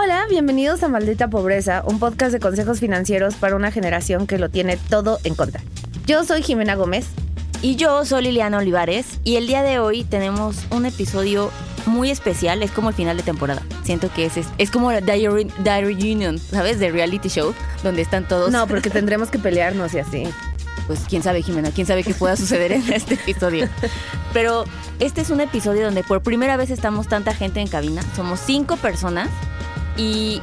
[0.00, 4.48] Hola, bienvenidos a Maldita Pobreza, un podcast de consejos financieros para una generación que lo
[4.48, 5.60] tiene todo en contra.
[6.06, 7.06] Yo soy Jimena Gómez.
[7.62, 11.50] Y yo soy Liliana Olivares y el día de hoy tenemos un episodio
[11.86, 13.60] muy especial, es como el final de temporada.
[13.82, 16.78] Siento que es, es, es como la Diary, Diary Union, ¿sabes?
[16.78, 18.52] De reality show, donde están todos...
[18.52, 20.22] No, porque tendremos que pelearnos y así.
[20.86, 23.68] Pues quién sabe, Jimena, quién sabe qué pueda suceder en este episodio.
[24.32, 24.64] Pero
[25.00, 28.76] este es un episodio donde por primera vez estamos tanta gente en cabina, somos cinco
[28.76, 29.28] personas
[29.98, 30.40] y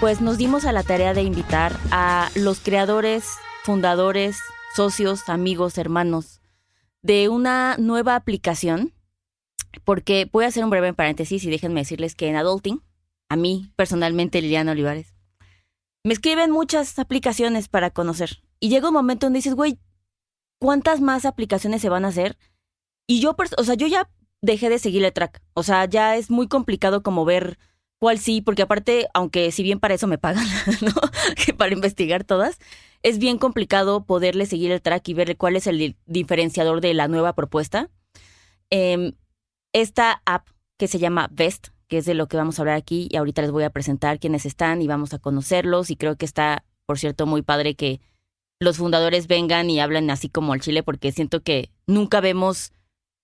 [0.00, 3.24] pues nos dimos a la tarea de invitar a los creadores,
[3.62, 4.38] fundadores,
[4.74, 6.40] socios, amigos, hermanos
[7.02, 8.92] de una nueva aplicación,
[9.84, 12.82] porque voy a hacer un breve paréntesis y déjenme decirles que en Adulting,
[13.28, 15.14] a mí personalmente, Liliana Olivares,
[16.04, 18.42] me escriben muchas aplicaciones para conocer.
[18.60, 19.78] Y llega un momento donde dices, güey,
[20.58, 22.38] ¿cuántas más aplicaciones se van a hacer?
[23.06, 24.10] Y yo, o sea, yo ya
[24.42, 25.42] dejé de seguir el track.
[25.54, 27.58] O sea, ya es muy complicado como ver
[27.98, 30.46] cuál sí, porque aparte, aunque si bien para eso me pagan,
[30.80, 30.92] ¿no?
[31.44, 32.58] que para investigar todas,
[33.02, 37.08] es bien complicado poderle seguir el track y ver cuál es el diferenciador de la
[37.08, 37.90] nueva propuesta.
[38.70, 39.12] Em,
[39.72, 43.08] esta app que se llama Best, que es de lo que vamos a hablar aquí,
[43.10, 45.90] y ahorita les voy a presentar quiénes están y vamos a conocerlos.
[45.90, 48.00] Y creo que está, por cierto, muy padre que
[48.60, 52.72] los fundadores vengan y hablen así como al Chile, porque siento que nunca vemos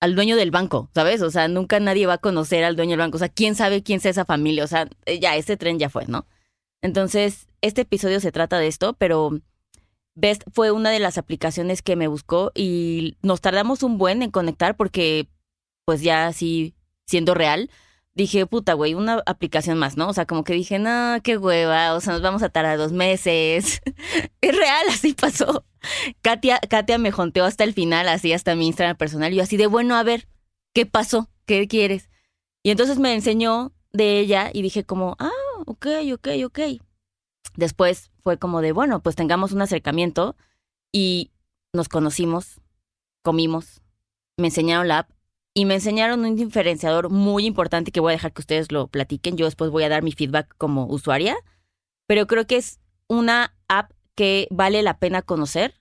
[0.05, 1.23] al dueño del banco, ¿sabes?
[1.23, 3.17] O sea, nunca nadie va a conocer al dueño del banco.
[3.17, 4.63] O sea, ¿quién sabe quién es esa familia?
[4.63, 4.87] O sea,
[5.21, 6.27] ya, ese tren ya fue, ¿no?
[6.83, 9.41] Entonces, este episodio se trata de esto, pero
[10.15, 14.31] Best fue una de las aplicaciones que me buscó y nos tardamos un buen en
[14.31, 15.27] conectar porque,
[15.87, 16.75] pues ya así,
[17.07, 17.71] siendo real,
[18.15, 20.09] dije, puta, güey, una aplicación más, ¿no?
[20.09, 22.93] O sea, como que dije, no, qué hueva, o sea, nos vamos a tardar dos
[22.93, 23.83] meses.
[24.41, 25.65] es real, así pasó.
[26.23, 29.57] Katia, Katia me jonteó hasta el final, así hasta mi Instagram personal, y yo así
[29.57, 30.29] de, bueno, a ver,
[30.73, 31.29] ¿qué pasó?
[31.47, 32.09] ¿Qué quieres?
[32.63, 35.31] Y entonces me enseñó de ella y dije como, ah,
[35.67, 36.59] ok, ok, ok.
[37.57, 40.37] Después fue como de, bueno, pues tengamos un acercamiento
[40.93, 41.33] y
[41.73, 42.61] nos conocimos,
[43.23, 43.83] comimos,
[44.37, 45.11] me enseñaron la app
[45.55, 49.37] y me enseñaron un diferenciador muy importante que voy a dejar que ustedes lo platiquen.
[49.37, 51.37] Yo después voy a dar mi feedback como usuaria,
[52.09, 55.81] pero creo que es una app que vale la pena conocer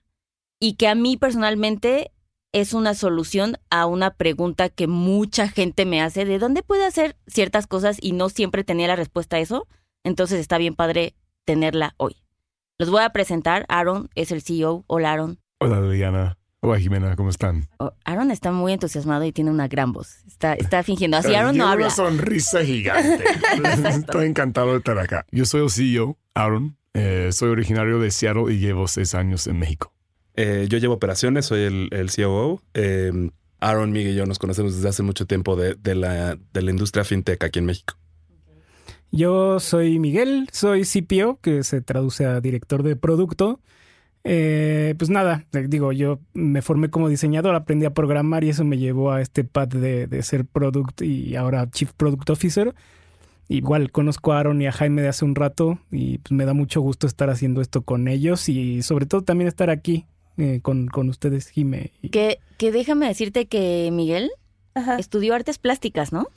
[0.60, 2.12] y que a mí personalmente
[2.52, 7.16] es una solución a una pregunta que mucha gente me hace de dónde puede hacer
[7.26, 9.66] ciertas cosas y no siempre tenía la respuesta a eso.
[10.04, 12.16] Entonces está bien padre tenerla hoy.
[12.78, 13.66] Los voy a presentar.
[13.68, 14.84] Aaron es el CEO.
[14.86, 15.40] Hola, Aaron.
[15.60, 16.38] Hola, Liliana.
[16.66, 17.14] Hola, Jimena.
[17.14, 17.68] ¿Cómo están?
[17.76, 20.24] Oh, Aaron está muy entusiasmado y tiene una gran voz.
[20.26, 21.18] Está, está fingiendo.
[21.18, 21.88] Así Aaron no habla.
[21.88, 23.22] una sonrisa gigante.
[23.90, 25.26] Estoy encantado de estar acá.
[25.30, 26.78] Yo soy el CEO, Aaron.
[26.94, 29.92] Eh, soy originario de Seattle y llevo seis años en México.
[30.36, 32.62] Eh, yo llevo operaciones, soy el, el COO.
[32.72, 33.12] Eh,
[33.60, 36.70] Aaron, Miguel y yo nos conocemos desde hace mucho tiempo de, de, la, de la
[36.70, 37.98] industria fintech aquí en México.
[39.12, 43.60] Yo soy Miguel, soy CPO, que se traduce a director de producto.
[44.26, 48.78] Eh, pues nada, digo, yo me formé como diseñador, aprendí a programar y eso me
[48.78, 52.74] llevó a este pad de, de ser product y ahora chief product officer.
[53.48, 56.54] Igual conozco a Aaron y a Jaime de hace un rato y pues me da
[56.54, 60.06] mucho gusto estar haciendo esto con ellos y sobre todo también estar aquí
[60.38, 61.92] eh, con, con, ustedes, Jime.
[62.10, 64.30] Que, que déjame decirte que Miguel
[64.98, 66.28] estudió artes plásticas, ¿no?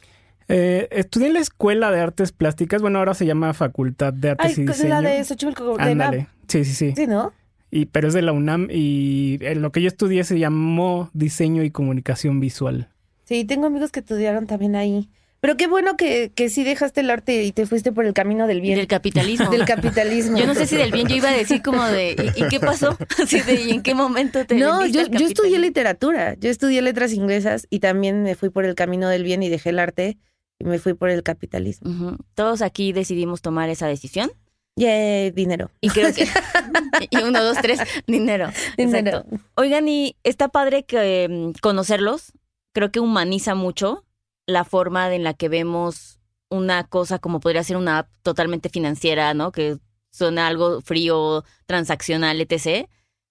[0.50, 2.82] Eh, estudié en la Escuela de Artes Plásticas.
[2.82, 5.02] Bueno, ahora se llama Facultad de Artes y Diseño.
[5.02, 5.76] la de Xochimilco.
[5.78, 6.28] Ándale.
[6.48, 6.94] Sí, sí, sí.
[6.96, 7.34] Sí, ¿no?
[7.70, 11.64] Y, pero es de la UNAM y en lo que yo estudié se llamó Diseño
[11.64, 12.90] y Comunicación Visual.
[13.26, 15.10] Sí, tengo amigos que estudiaron también ahí.
[15.40, 18.48] Pero qué bueno que, que sí dejaste el arte y te fuiste por el camino
[18.48, 18.78] del bien.
[18.78, 19.50] Del capitalismo.
[19.52, 20.38] del capitalismo.
[20.38, 22.98] Yo no sé si del bien, yo iba a decir como de, ¿y, qué pasó?
[23.22, 27.14] Así de, ¿y en qué momento te No, yo, yo estudié literatura, yo estudié letras
[27.14, 30.18] inglesas y también me fui por el camino del bien y dejé el arte
[30.60, 32.18] y me fui por el capitalismo.
[32.34, 34.32] Todos aquí decidimos tomar esa decisión.
[34.78, 35.72] Yay, dinero.
[35.82, 36.28] Y creo que.
[37.10, 38.50] y uno, dos, tres, dinero.
[38.78, 39.26] Dinero.
[39.56, 42.32] Oigan, y está padre que mm, conocerlos.
[42.74, 44.06] Creo que humaniza mucho
[44.46, 46.20] la forma en la que vemos
[46.50, 49.52] una cosa como podría ser una app totalmente financiera, ¿no?
[49.52, 49.80] Que
[50.12, 52.88] suena algo frío, transaccional, etc.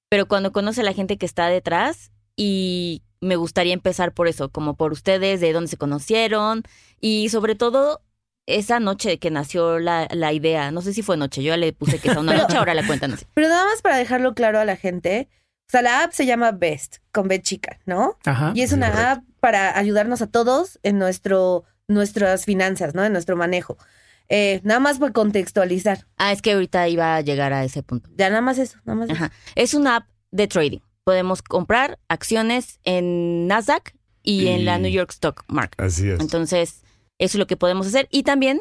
[0.08, 4.50] Pero cuando conoce a la gente que está detrás y me gustaría empezar por eso,
[4.50, 6.64] como por ustedes, de dónde se conocieron
[7.00, 8.02] y sobre todo
[8.46, 10.70] esa noche que nació la, la idea.
[10.70, 12.86] No sé si fue noche, yo ya le puse que es una noche, ahora la
[12.86, 13.26] cuenta, no sé.
[13.34, 15.28] Pero nada más para dejarlo claro a la gente,
[15.68, 18.18] o sea, la app se llama Best, con B chica, ¿no?
[18.24, 18.52] Ajá.
[18.54, 23.04] Y es una app para ayudarnos a todos en nuestro, nuestras finanzas, ¿no?
[23.04, 23.76] En nuestro manejo.
[24.28, 26.06] Eh, nada más por contextualizar.
[26.16, 28.10] Ah, es que ahorita iba a llegar a ese punto.
[28.16, 29.10] Ya nada más eso, nada más.
[29.10, 29.30] Ajá.
[29.54, 33.94] Es una app de trading podemos comprar acciones en Nasdaq
[34.24, 35.80] y, en la New York Stock Market.
[35.80, 36.18] Así es.
[36.18, 36.82] Entonces,
[37.18, 38.08] eso es lo que podemos hacer.
[38.10, 38.60] Y también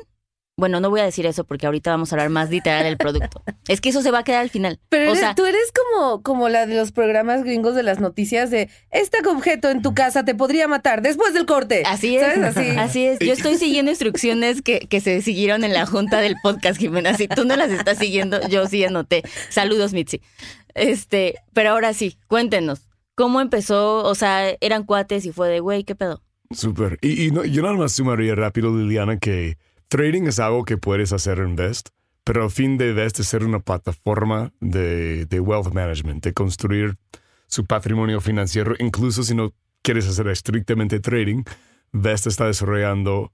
[0.57, 3.43] Bueno, no voy a decir eso porque ahorita vamos a hablar más literal del producto.
[3.67, 4.79] Es que eso se va a quedar al final.
[4.89, 7.99] Pero o eres- sea, tú eres como, como la de los programas gringos de las
[7.99, 11.81] noticias de este objeto en tu casa te podría matar después del corte.
[11.85, 12.21] Así es.
[12.21, 12.55] ¿Sabes?
[12.55, 12.69] Así.
[12.77, 13.19] Así es.
[13.19, 17.15] Yo estoy siguiendo instrucciones que, que se siguieron en la junta del podcast, Jimena.
[17.17, 19.23] Si tú no las estás siguiendo, yo sí anoté.
[19.49, 20.21] Saludos, Mitzi.
[20.75, 22.87] Este, pero ahora sí, cuéntenos.
[23.15, 24.03] ¿Cómo empezó?
[24.03, 26.21] O sea, eran cuates y fue de, güey, ¿qué pedo?
[26.51, 26.97] Súper.
[27.01, 29.57] Y, no- yo nada más sumaría rápido, Liliana, que
[29.87, 31.89] trading es algo que puedes hacer en Vest,
[32.23, 36.97] pero el fin de Vest es ser una plataforma de, de wealth management, de construir
[37.47, 41.43] su patrimonio financiero, incluso si no quieres hacer estrictamente trading,
[41.91, 43.31] Vest está desarrollando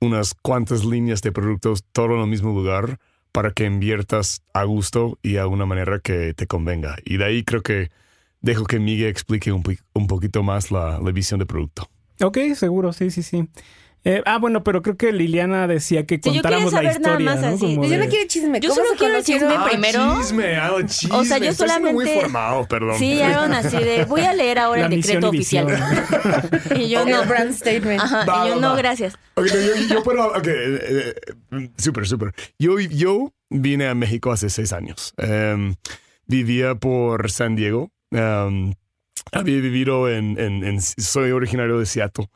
[0.00, 2.98] unas cuantas líneas de productos, todo en el mismo lugar,
[3.32, 6.96] para que inviertas a gusto y a una manera que te convenga.
[7.04, 7.90] Y de ahí creo que
[8.40, 9.62] dejo que Miguel explique un,
[9.94, 11.90] un poquito más la, la visión de producto.
[12.22, 13.48] Ok, seguro, sí, sí, sí.
[14.04, 17.02] Eh, ah, bueno, pero creo que Liliana decía que Sí, yo contáramos la quería saber
[17.06, 17.66] nada historia, más ¿no?
[17.66, 17.74] así.
[17.74, 18.60] Yo de- no quiero chisme.
[18.60, 20.16] Yo ¿Cómo solo quiero chisme primero.
[20.20, 21.16] chisme, ah, chisme.
[21.16, 22.98] O sea, yo Estoy siendo muy solamente- formado, perdón.
[22.98, 25.66] Sí, Aaron así de, voy a leer ahora La el decreto oficial.
[26.76, 27.24] y yo El no.
[27.26, 28.00] brand statement.
[28.00, 28.76] Ajá, Va, y yo va, no, va.
[28.76, 29.14] gracias.
[29.34, 30.28] Ok, no, yo, yo puedo.
[30.28, 31.14] Ok, eh,
[31.52, 32.32] eh, súper, súper.
[32.58, 35.12] Yo, yo vine a México hace seis años.
[35.16, 35.74] Em,
[36.26, 37.90] vivía por San Diego.
[38.12, 38.74] Em,
[39.32, 42.28] había vivido en, en- en- Soy originario de Seattle.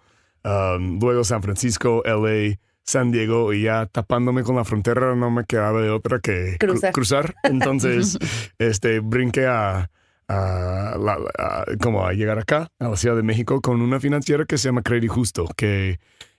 [0.44, 3.52] Em, luego San Francisco, LA, San Diego.
[3.52, 7.34] Y ya tapándome con la frontera no me quedaba de otra que cru- Cruzar.
[7.44, 8.18] Entonces,
[8.58, 9.90] este, brinqué a.
[10.28, 14.44] a la- a- como a llegar acá, a la Ciudad de México, con una financiera
[14.46, 15.98] que se llama Credit Justo, que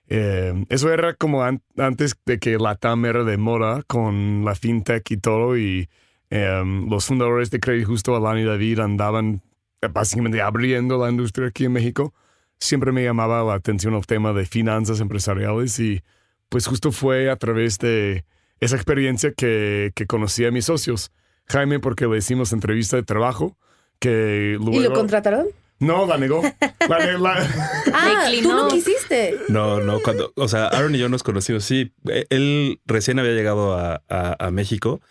[0.09, 4.53] eh, eso era como an- antes de que la TAM era de moda con la
[4.55, 5.89] fintech y todo y
[6.29, 9.41] eh, los fundadores de Credit Justo, Alan y David, andaban
[9.88, 12.13] básicamente abriendo la industria aquí en México.
[12.59, 16.01] Siempre me llamaba la atención el tema de finanzas empresariales y
[16.50, 18.25] pues justo fue a través de
[18.59, 21.12] esa experiencia que, que conocí a mis socios.
[21.47, 23.57] Jaime, porque le hicimos entrevista de trabajo,
[24.00, 24.80] que luego...
[24.80, 25.47] ¿Y lo contrataron?
[25.80, 26.41] No, la negó.
[26.88, 27.45] La ne- la-
[27.94, 29.38] Ah, tú no quisiste.
[29.50, 33.33] No, no, cuando, o sea, Aaron y yo nos conocimos, sí, eh, él recién había
[33.33, 35.01] llegado a, a- a México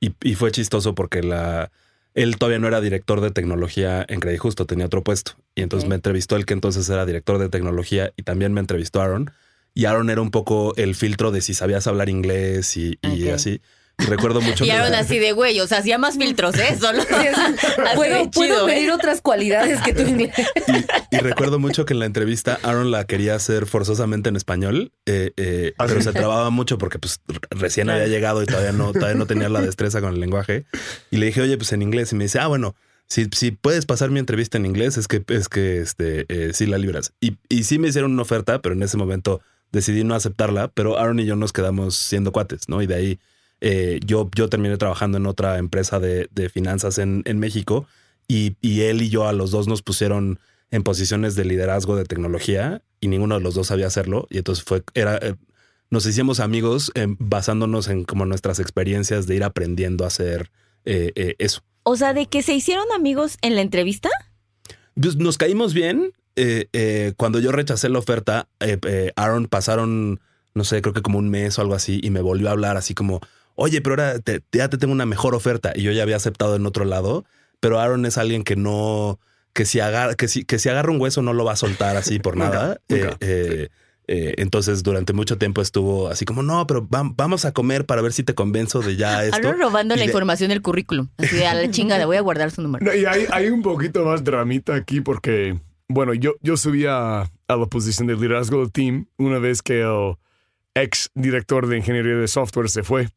[0.00, 1.70] y, y fue chistoso porque la,
[2.18, 5.32] él todavía no era director de tecnología en Credit Justo, tenía otro puesto.
[5.54, 9.00] Y entonces me entrevistó el que entonces era director de tecnología y también me entrevistó
[9.00, 9.30] Aaron.
[9.72, 12.98] Y Aaron era un poco el filtro de si sabías hablar inglés y,
[13.32, 13.60] así.
[14.06, 16.76] Recuerdo mucho Y Aaron así de, güey, o sea, hacía más filtros, ¿eh?
[16.80, 17.02] Solo.
[17.02, 17.08] Sí,
[17.96, 18.74] puedo puedo ¿eh?
[18.74, 20.32] medir otras cualidades que tu inglés.
[20.68, 24.92] Y, y recuerdo mucho que en la entrevista Aaron la quería hacer forzosamente en español,
[25.06, 26.04] eh, eh, ¿Ah, pero sí?
[26.04, 29.60] se trababa mucho porque pues recién había llegado y todavía no, todavía no tenía la
[29.60, 30.64] destreza con el lenguaje.
[31.10, 32.12] Y le dije, oye, pues en inglés.
[32.12, 32.76] Y me dice, ah, bueno,
[33.08, 36.66] si, si puedes pasar mi entrevista en inglés, es que, es que este, eh, sí
[36.66, 37.12] la libras.
[37.20, 39.40] Y, y sí me hicieron una oferta, pero en ese momento
[39.72, 42.80] decidí no aceptarla, pero Aaron y yo nos quedamos siendo cuates, ¿no?
[42.80, 43.20] Y de ahí
[43.60, 47.86] eh, yo, yo terminé trabajando en otra empresa de, de finanzas en, en México
[48.28, 50.38] y, y él y yo a los dos nos pusieron
[50.70, 54.26] en posiciones de liderazgo de tecnología y ninguno de los dos sabía hacerlo.
[54.30, 55.34] Y entonces fue, era, eh,
[55.90, 60.50] nos hicimos amigos eh, basándonos en como nuestras experiencias de ir aprendiendo a hacer
[60.84, 61.62] eh, eso.
[61.82, 64.10] O sea, de que se hicieron amigos en la entrevista.
[64.94, 66.12] Pues nos caímos bien.
[67.16, 68.48] cuando yo rechacé la oferta,
[69.16, 70.20] Aaron pasaron,
[70.54, 72.76] no sé, creo que como un mes o algo así, y me volvió a hablar
[72.76, 73.20] así como,
[73.60, 75.72] oye, pero ahora te- ya te tengo una mejor oferta.
[75.74, 77.24] Y yo ya había aceptado en otro lado,
[77.60, 79.18] pero Aaron es alguien que no,
[79.52, 81.96] que si agarra, que si, que si agarra un hueso no lo va a soltar
[81.96, 82.78] así por nada.
[82.88, 83.08] nunca.
[83.10, 83.68] Eh, eh,
[84.10, 88.00] eh, entonces durante mucho tiempo estuvo así como, no, pero vam- vamos a comer para
[88.00, 89.36] ver si te convenzo de ya esto.
[89.36, 91.08] Aaron robando Y la de- información del currículum.
[91.18, 92.84] Así de a la chingada, voy a guardar su número.
[92.86, 97.22] No, y hay, hay un poquito más dramita aquí porque, bueno, yo, yo subí a,
[97.22, 100.14] a la posición de liderazgo del team una vez que el
[100.74, 103.08] ex director de ingeniería de software se fue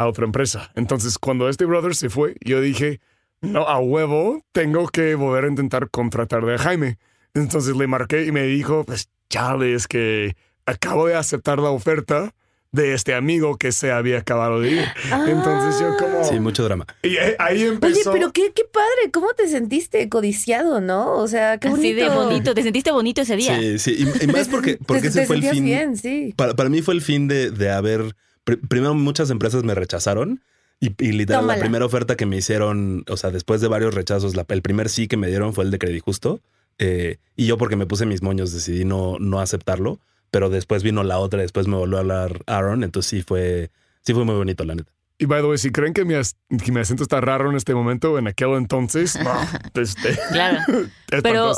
[0.00, 0.70] a otra empresa.
[0.74, 3.00] Entonces, cuando este brother se fue, yo dije,
[3.40, 6.98] no, a huevo, tengo que volver a intentar contratar a Jaime.
[7.34, 12.34] Entonces le marqué y me dijo, pues, chale, es que acabo de aceptar la oferta
[12.72, 14.84] de este amigo que se había acabado de ir.
[15.26, 16.22] Entonces yo como...
[16.24, 16.86] Sí, mucho drama.
[17.02, 18.12] Y ahí- ahí Oye, empezó...
[18.12, 21.14] pero qué, qué padre, ¿cómo te sentiste codiciado, no?
[21.16, 21.88] O sea, qué bonito.
[21.88, 22.54] Así de bonito.
[22.54, 23.58] ¿Te sentiste bonito ese día?
[23.58, 23.96] Sí, sí.
[24.20, 25.64] Y, y más porque, porque te, ese te fue el fin.
[25.64, 26.32] bien, sí.
[26.36, 28.14] Para, para mí fue el fin de, de haber.
[28.44, 30.42] Pr- primero, muchas empresas me rechazaron.
[30.80, 31.58] Y, y literal, Tómala.
[31.58, 34.88] la primera oferta que me hicieron, o sea, después de varios rechazos, la- el primer
[34.88, 36.40] sí que me dieron fue el de Credit Justo.
[36.78, 39.98] Eh, y yo, porque me puse mis moños, decidí no, no aceptarlo.
[40.30, 42.84] Pero después vino la otra, después me volvió a hablar Aaron.
[42.84, 43.70] Entonces sí fue,
[44.02, 44.90] sí fue muy bonito, la neta.
[45.18, 47.56] Y by the way, si creen que mi, as- que mi acento está raro en
[47.56, 49.34] este momento, en aquel entonces, no,
[49.82, 50.60] este, Claro.
[51.10, 51.52] es Pero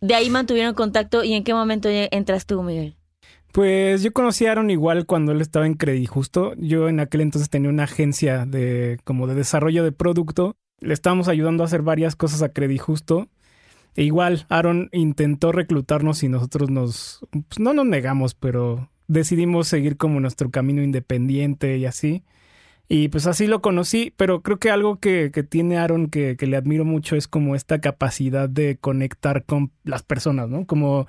[0.00, 1.24] de ahí mantuvieron contacto.
[1.24, 2.94] ¿Y en qué momento entras tú, Miguel?
[3.58, 6.54] Pues yo conocí a Aaron igual cuando él estaba en Credijusto.
[6.58, 10.54] Yo en aquel entonces tenía una agencia de como de desarrollo de producto.
[10.78, 13.26] Le estábamos ayudando a hacer varias cosas a Credijusto.
[13.96, 19.96] E igual, Aaron intentó reclutarnos y nosotros nos, pues no nos negamos, pero decidimos seguir
[19.96, 22.22] como nuestro camino independiente y así.
[22.88, 26.46] Y pues así lo conocí, pero creo que algo que, que tiene Aaron que, que,
[26.46, 30.64] le admiro mucho es como esta capacidad de conectar con las personas, ¿no?
[30.64, 31.08] Como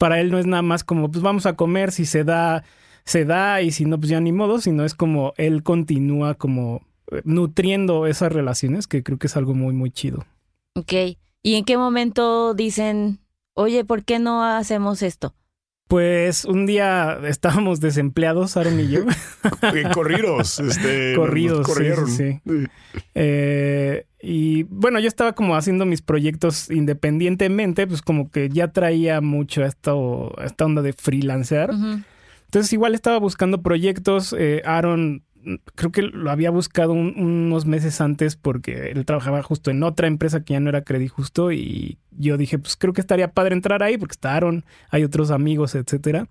[0.00, 2.64] para él no es nada más como, pues vamos a comer, si se da,
[3.04, 6.80] se da, y si no, pues ya ni modo, sino es como él continúa como
[7.12, 10.24] eh, nutriendo esas relaciones, que creo que es algo muy, muy chido.
[10.74, 11.18] Ok.
[11.42, 13.18] ¿Y en qué momento dicen,
[13.52, 15.34] oye, ¿por qué no hacemos esto?
[15.90, 19.00] Pues un día estábamos desempleados, Aaron y yo.
[19.92, 22.08] corridos, este, corridos, corrieron.
[22.08, 22.66] Sí, sí.
[23.16, 29.20] Eh, y bueno, yo estaba como haciendo mis proyectos independientemente, pues como que ya traía
[29.20, 29.90] mucho esta,
[30.44, 31.72] esta onda de freelancear.
[31.72, 32.04] Uh -huh.
[32.44, 34.32] Entonces igual estaba buscando proyectos.
[34.38, 35.24] Eh, Aaron
[35.74, 40.06] creo que lo había buscado un, unos meses antes porque él trabajaba justo en otra
[40.06, 43.54] empresa que ya no era Credit Justo y yo dije, pues creo que estaría padre
[43.54, 46.28] entrar ahí porque está Aaron, hay otros amigos, etcétera.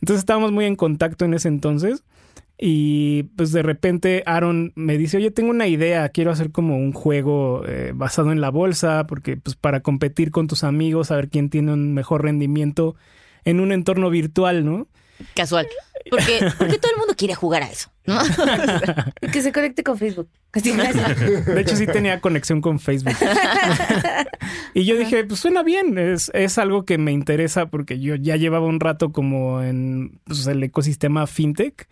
[0.00, 2.04] Entonces estábamos muy en contacto en ese entonces
[2.58, 6.92] y pues de repente Aaron me dice, oye, tengo una idea, quiero hacer como un
[6.92, 11.28] juego eh, basado en la bolsa porque pues para competir con tus amigos, a ver
[11.28, 12.96] quién tiene un mejor rendimiento
[13.44, 14.88] en un entorno virtual, ¿no?
[15.34, 15.66] Casual.
[16.10, 18.20] Porque, porque todo el mundo quiere jugar a eso, ¿no?
[19.32, 20.28] que se conecte con Facebook.
[20.52, 23.14] De hecho, sí tenía conexión con Facebook.
[24.74, 28.36] y yo dije, pues suena bien, es, es algo que me interesa porque yo ya
[28.36, 31.88] llevaba un rato como en pues, el ecosistema fintech.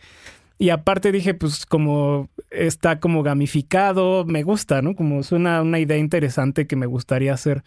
[0.57, 4.95] Y aparte dije, pues como está como gamificado, me gusta, ¿no?
[4.95, 7.65] Como suena una idea interesante que me gustaría hacer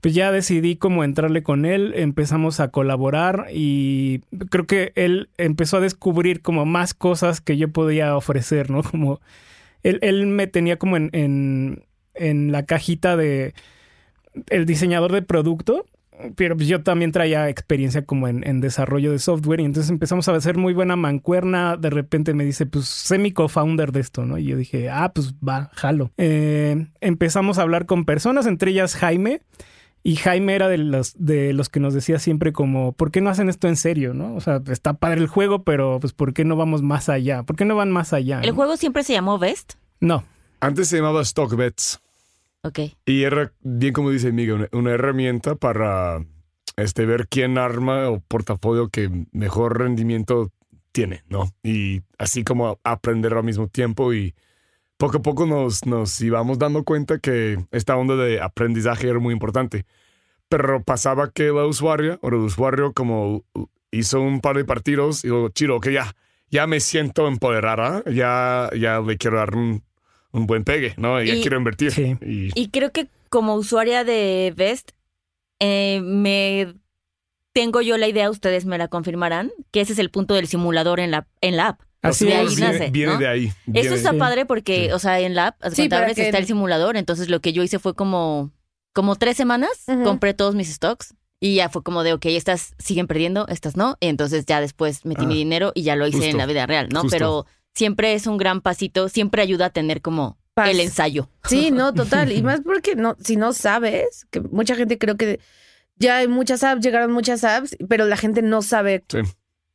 [0.00, 5.78] pues ya decidí como entrarle con él, empezamos a colaborar y creo que él empezó
[5.78, 8.82] a descubrir como más cosas que yo podía ofrecer, ¿no?
[8.88, 9.20] Como
[9.82, 13.54] él, él me tenía como en, en, la cajita de
[14.48, 15.86] el diseñador de producto,
[16.34, 20.28] pero pues yo también traía experiencia como en, en, desarrollo de software y entonces empezamos
[20.28, 21.76] a hacer muy buena mancuerna.
[21.76, 24.36] De repente me dice, pues sé mi co-founder de esto, ¿no?
[24.36, 26.10] Y yo dije, ah, pues va, jalo.
[26.18, 29.42] Eh, empezamos a hablar con personas, entre ellas Jaime.
[30.08, 33.28] Y Jaime era de los, de los que nos decía siempre como, ¿por qué no
[33.28, 34.14] hacen esto en serio?
[34.14, 34.34] ¿no?
[34.36, 37.42] O sea, está padre el juego, pero pues ¿por qué no vamos más allá?
[37.42, 38.40] ¿Por qué no van más allá?
[38.40, 38.54] ¿El ¿no?
[38.54, 39.74] juego siempre se llamó Best?
[40.00, 40.24] No.
[40.60, 42.00] Antes se llamaba Stock Bets.
[42.62, 42.78] Ok.
[43.04, 46.24] Y era, bien como dice Miguel, una, una herramienta para
[46.78, 50.50] este, ver quién arma o portafolio que mejor rendimiento
[50.90, 51.52] tiene, ¿no?
[51.62, 54.34] Y así como aprender al mismo tiempo y
[54.98, 59.32] poco a poco nos, nos íbamos dando cuenta que esta onda de aprendizaje era muy
[59.32, 59.86] importante.
[60.50, 63.44] Pero pasaba que la usuaria o el usuario como
[63.90, 66.14] hizo un par de partidos y luego, chiro, que ya,
[66.50, 69.82] ya me siento empoderada, ya, ya le quiero dar un,
[70.32, 71.22] un buen pegue, ¿no?
[71.22, 71.92] Ya Y- quiero invertir.
[71.92, 72.16] Sí.
[72.22, 74.92] Y, Y creo que como usuaria de Best,
[75.60, 76.74] eh, me
[77.52, 80.98] tengo yo la idea, ustedes me la confirmarán, que ese es el punto del simulador
[81.00, 81.80] en la, en la app.
[82.02, 82.56] Así de ahí es.
[82.56, 83.18] viene, nace, viene ¿no?
[83.18, 83.52] de ahí.
[83.66, 84.92] viene Eso está padre porque, Sí.
[84.92, 87.62] o sea, en la app, Sí, abres, que- está el simulador, entonces lo que yo
[87.62, 88.52] hice fue como,
[88.92, 89.70] como tres semanas,
[90.04, 93.96] compré todos mis stocks y ya fue como de, ok, estas siguen perdiendo, estas no,
[94.00, 96.46] y entonces ya después metí Ah, mi dinero y ya lo hice justo, en la
[96.46, 97.02] vida real, ¿no?
[97.02, 97.14] justo.
[97.16, 100.70] Pero siempre es un gran pasito, siempre ayuda a tener como Paz.
[100.70, 101.30] el ensayo.
[101.48, 102.32] Sí, no, total.
[102.32, 105.38] Y más porque no, si no sabes, que mucha gente creo que
[105.96, 109.18] ya hay muchas apps, llegaron muchas apps, pero la gente no sabe Sí.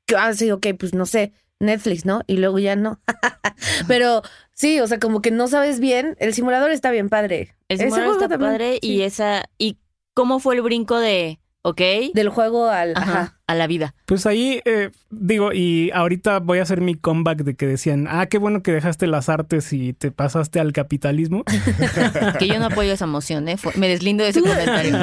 [0.05, 1.31] que, ah, sí, ok, pues no sé,
[1.63, 2.21] Netflix, ¿no?
[2.27, 2.99] Y luego ya no.
[3.87, 4.21] pero
[4.53, 7.55] sí, o sea, como que no sabes bien, el simulador está bien padre.
[7.69, 9.77] El simulador está también, padre y esa, y
[10.13, 11.81] cómo fue el brinco de, ok,
[12.13, 12.93] Del juego al...
[12.95, 13.39] ajá, Ajá.
[13.47, 13.95] a la vida.
[14.05, 18.25] Pues ahí, eh, digo, y ahorita voy a hacer mi comeback de que decían, ah,
[18.27, 21.43] qué bueno que dejaste las artes y te pasaste al capitalismo.
[22.39, 23.57] Que yo no apoyo esa emoción, ¿eh?
[23.75, 24.97] Me deslindo de ese comentario.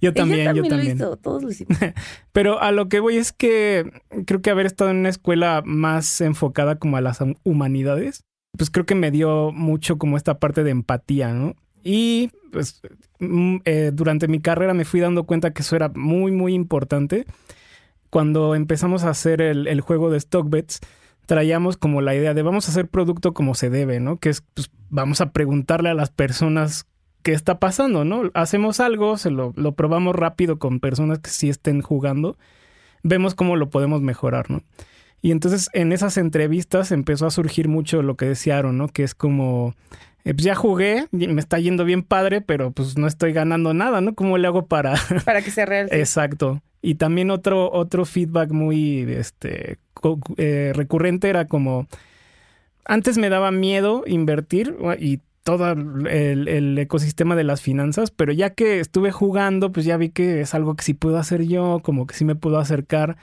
[0.00, 0.98] Yo también, Ella yo también, también.
[0.98, 1.78] lo hizo, todos lo hicimos.
[2.32, 3.90] Pero a lo que voy es que
[4.26, 8.24] creo que haber estado en una escuela más enfocada como a las hum- humanidades,
[8.56, 11.54] pues creo que me dio mucho como esta parte de empatía, ¿no?
[11.84, 12.80] Y pues
[13.20, 17.26] mm, eh, durante mi carrera me fui dando cuenta que eso era muy, muy importante.
[18.10, 20.80] Cuando empezamos a hacer el, el juego de Stockbets,
[21.26, 24.18] traíamos como la idea de vamos a hacer producto como se debe, ¿no?
[24.18, 26.86] Que es, pues, vamos a preguntarle a las personas
[27.22, 28.30] qué está pasando, ¿no?
[28.34, 32.36] Hacemos algo, se lo, lo probamos rápido con personas que sí estén jugando,
[33.02, 34.62] vemos cómo lo podemos mejorar, ¿no?
[35.22, 38.88] Y entonces en esas entrevistas empezó a surgir mucho lo que decía Aaron, ¿no?
[38.88, 39.74] Que es como,
[40.32, 44.14] pues ya jugué, me está yendo bien padre, pero pues no estoy ganando nada, ¿no?
[44.14, 44.94] ¿Cómo le hago para...?
[45.24, 45.88] Para que sea real.
[45.92, 46.62] Exacto.
[46.80, 49.78] Y también otro, otro feedback muy este,
[50.36, 51.86] eh, recurrente era como,
[52.84, 58.50] antes me daba miedo invertir y todo el, el, ecosistema de las finanzas, pero ya
[58.50, 62.06] que estuve jugando, pues ya vi que es algo que sí puedo hacer yo, como
[62.06, 63.18] que sí me puedo acercar.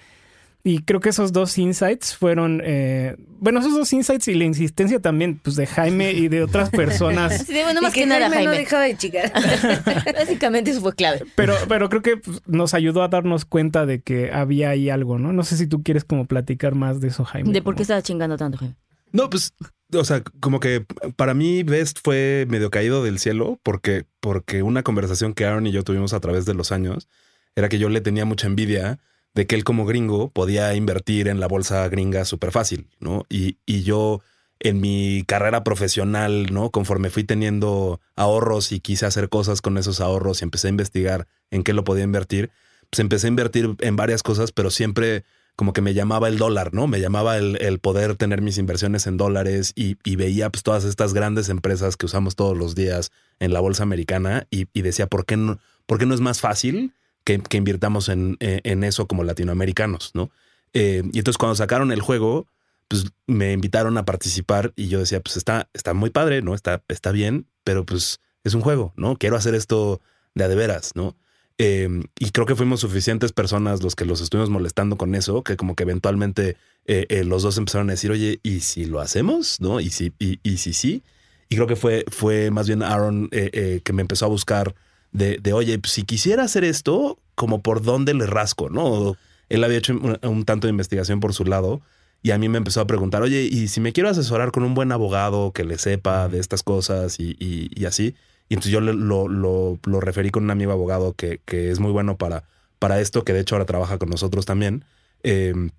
[0.64, 5.00] Y creo que esos dos insights fueron, eh, bueno, esos dos insights y la insistencia
[5.00, 7.46] también, pues de Jaime y de otras personas.
[7.48, 9.32] Sí, bueno, más que, nada Jaime, no dejaba de chicar.
[10.16, 11.24] Básicamente eso fue clave.
[11.36, 15.18] Pero, pero creo que pues, nos ayudó a darnos cuenta de que había ahí algo,
[15.18, 15.34] ¿no?
[15.34, 17.52] No sé si tú quieres como platicar más de eso, Jaime.
[17.52, 18.76] ¿De por qué estaba chingando tanto, Jaime?
[19.14, 19.54] No, pues,
[19.94, 24.84] o sea, como que para mí Best fue medio caído del cielo porque, porque una
[24.84, 27.10] conversación que Aaron y yo tuvimos a través de los años
[27.56, 29.00] era que yo le tenía mucha envidia
[29.34, 33.26] de que él como gringo podía invertir en la bolsa gringa súper fácil, ¿no?
[33.30, 34.22] Y, y yo
[34.60, 36.70] en mi carrera profesional, ¿no?
[36.70, 41.28] Conforme fui teniendo ahorros y quise hacer cosas con esos ahorros y empecé a investigar
[41.50, 42.52] en qué lo podía invertir,
[42.90, 45.24] pues empecé a invertir en varias cosas, pero siempre
[45.56, 46.88] como que me llamaba el dólar, ¿no?
[46.88, 51.50] Me llamaba el, poder tener mis inversiones en dólares y, veía pues todas estas grandes
[51.50, 55.60] empresas que usamos todos los días en la bolsa americana y, decía, ¿por qué, no,
[55.86, 56.94] ¿por qué no es más fácil
[57.24, 60.32] que, invirtamos en, en, eso como latinoamericanos, ¿no?
[60.74, 62.48] Eh, y entonces cuando sacaron el juego,
[62.88, 66.54] pues me invitaron a participar y yo decía, pues está, está muy padre, ¿no?
[66.54, 69.18] Está, está bien, pero pues es un juego, ¿no?
[69.18, 70.02] Quiero hacer esto
[70.36, 71.16] de a de veras, ¿no?
[71.58, 75.58] Em, y creo que fuimos suficientes personas los que los estuvimos molestando con eso, que
[75.58, 79.60] como que eventualmente eh, eh, los dos empezaron a decir, oye, ¿y si lo hacemos?
[79.62, 79.80] ¿No?
[79.80, 81.04] ¿Y si, y, si sí?
[81.50, 84.74] Y creo que fue, fue más bien Aaron eh, que me empezó a buscar
[85.12, 89.16] de, de, oye, pues, si quisiera hacer esto, como por dónde le rasco, ¿no?
[89.50, 91.82] Él había hecho un, tanto de investigación por su lado
[92.24, 94.74] y a mí me empezó a preguntar, oye, ¿y si me quiero asesorar con un
[94.74, 98.16] buen abogado que le sepa de estas cosas y, y así?
[98.52, 101.94] Y entonces yo lo, lo, lo referí con un amigo abogado que, que, es muy
[101.94, 102.44] bueno para,
[102.80, 104.84] para esto, que de hecho ahora trabaja con nosotros también.
[105.24, 105.70] Em,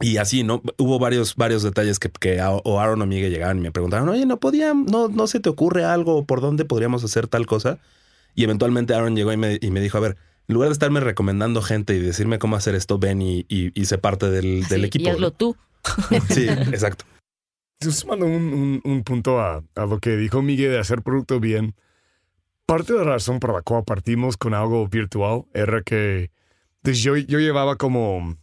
[0.00, 0.60] y así, ¿no?
[0.76, 4.26] Hubo varios, varios detalles que, que o Aaron o Miguel llegaban y me preguntaron, oye,
[4.26, 7.78] ¿no podía, no, no se te ocurre algo por dónde podríamos hacer tal cosa?
[8.34, 10.16] Y eventualmente Aaron llegó y me, y me dijo, a ver,
[10.48, 13.98] en lugar de estarme recomendando gente y decirme cómo hacer esto, ven y, y, sé
[13.98, 15.08] parte del, del equipo.
[15.08, 15.56] Y hazlo tú.
[16.28, 17.04] Sí, exacto.
[17.80, 21.74] Sumando un, un, un punto a, a, lo que dijo Miguel de hacer producto bien,
[22.66, 26.30] parte de la razón por la cual partimos con algo virtual era que
[26.82, 28.36] pues, yo, yo llevaba como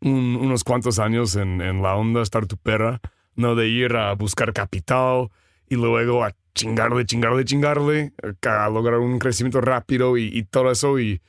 [0.00, 2.22] unos cuantos años en, en la onda
[2.62, 3.00] perra,
[3.36, 3.54] ¿no?
[3.54, 5.30] De ir a buscar capital
[5.68, 8.12] y luego a chingarle, chingarle, chingarle,
[8.42, 10.98] a lograr un crecimiento rápido y, y todo eso.
[10.98, 11.20] Y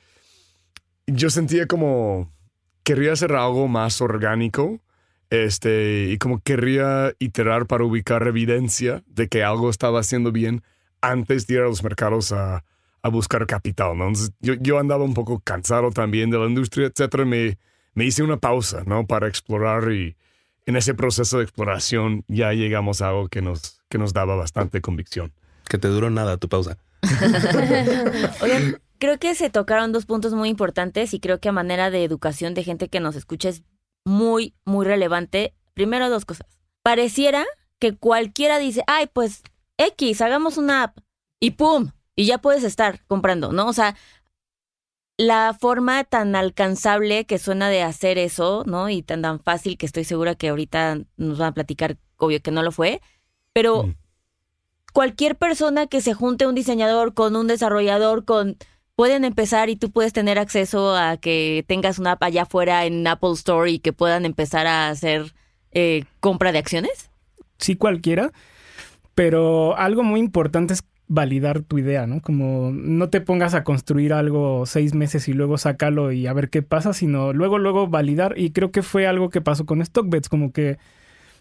[1.08, 2.32] yo sentía como
[2.84, 4.80] quería hacer algo más orgánico
[5.30, 10.64] este, y como quería iterar para ubicar evidencia de que algo estaba haciendo bien
[11.02, 12.64] antes de ir a los mercados a,
[13.02, 14.12] a buscar capital, ¿no?
[14.40, 17.26] Yo, yo, andaba un poco cansado también de la industria, etcétera.
[17.26, 17.58] Me,
[17.94, 19.06] me hice una pausa, ¿no?
[19.08, 20.16] Para explorar y
[20.66, 24.82] en ese proceso de exploración ya llegamos a algo que nos, que nos daba bastante
[24.82, 25.34] convicción.
[25.68, 26.78] Que te duró nada tu pausa.
[28.42, 32.04] Oigan, creo que se tocaron dos puntos muy importantes y creo que a manera de
[32.04, 33.64] educación de gente que nos escucha es
[34.06, 35.54] muy, muy relevante.
[35.74, 36.48] Primero, dos cosas.
[36.84, 37.46] Pareciera
[37.80, 39.44] que cualquiera dice, ay, pues
[39.78, 40.98] X, hagamos una app
[41.40, 41.92] y ¡pum!
[42.16, 43.68] Y ya puedes estar comprando, ¿no?
[43.68, 43.96] O sea,
[45.18, 48.90] la forma tan alcanzable que suena de hacer eso, ¿no?
[48.90, 52.52] Y tan, tan fácil que estoy segura que ahorita nos van a platicar, obvio que
[52.52, 53.02] no lo fue,
[53.56, 53.96] pero mm.
[54.92, 58.58] cualquier persona que se junte un diseñador con un desarrollador, con
[58.98, 63.08] pueden empezar y tú puedes tener acceso a que tengas una app allá afuera en
[63.08, 65.34] Apple Store y que puedan empezar a hacer
[65.72, 67.10] eh, compra de acciones?
[67.58, 68.34] Sí, cualquiera.
[69.14, 72.22] Pero algo muy importante es validar tu idea, ¿no?
[72.22, 76.50] Como no te pongas a construir algo seis meses y luego sácalo y a ver
[76.50, 78.38] qué pasa, sino luego, luego validar.
[78.38, 80.78] Y creo que fue algo que pasó con StockBets, como que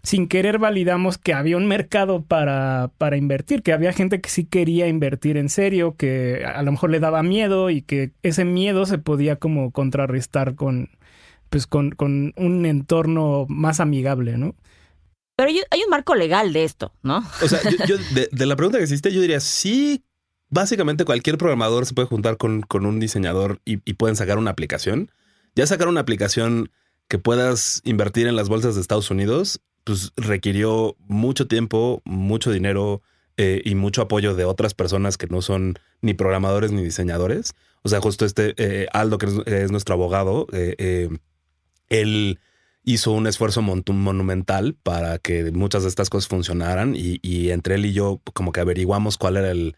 [0.05, 4.45] sin querer validamos que había un mercado para, para invertir, que había gente que sí
[4.45, 8.87] quería invertir en serio, que a lo mejor le daba miedo y que ese miedo
[8.87, 10.91] se podía como contrarrestar con,
[11.51, 14.55] pues con, con un entorno más amigable, ¿no?
[15.37, 17.25] Pero hay un marco legal de esto, ¿no?
[17.43, 17.97] O sea, yo,
[18.31, 20.05] de, la pregunta que hiciste, yo diría, sí,
[20.49, 25.11] básicamente cualquier programador se puede juntar con, con un diseñador y, pueden sacar una aplicación.
[25.57, 26.71] Ya sacar una aplicación
[27.09, 33.03] que puedas invertir en las bolsas de Estados Unidos, pues requirió mucho tiempo, mucho dinero
[33.37, 37.55] eh, y mucho apoyo de otras personas que no son ni programadores ni diseñadores.
[37.83, 41.09] O sea, justo este eh, Aldo, que es, nuestro abogado, eh,
[41.91, 42.39] él
[42.85, 47.93] hizo un esfuerzo monumental para que muchas de estas cosas funcionaran y, entre él y
[47.93, 49.75] yo como que averiguamos cuál era el,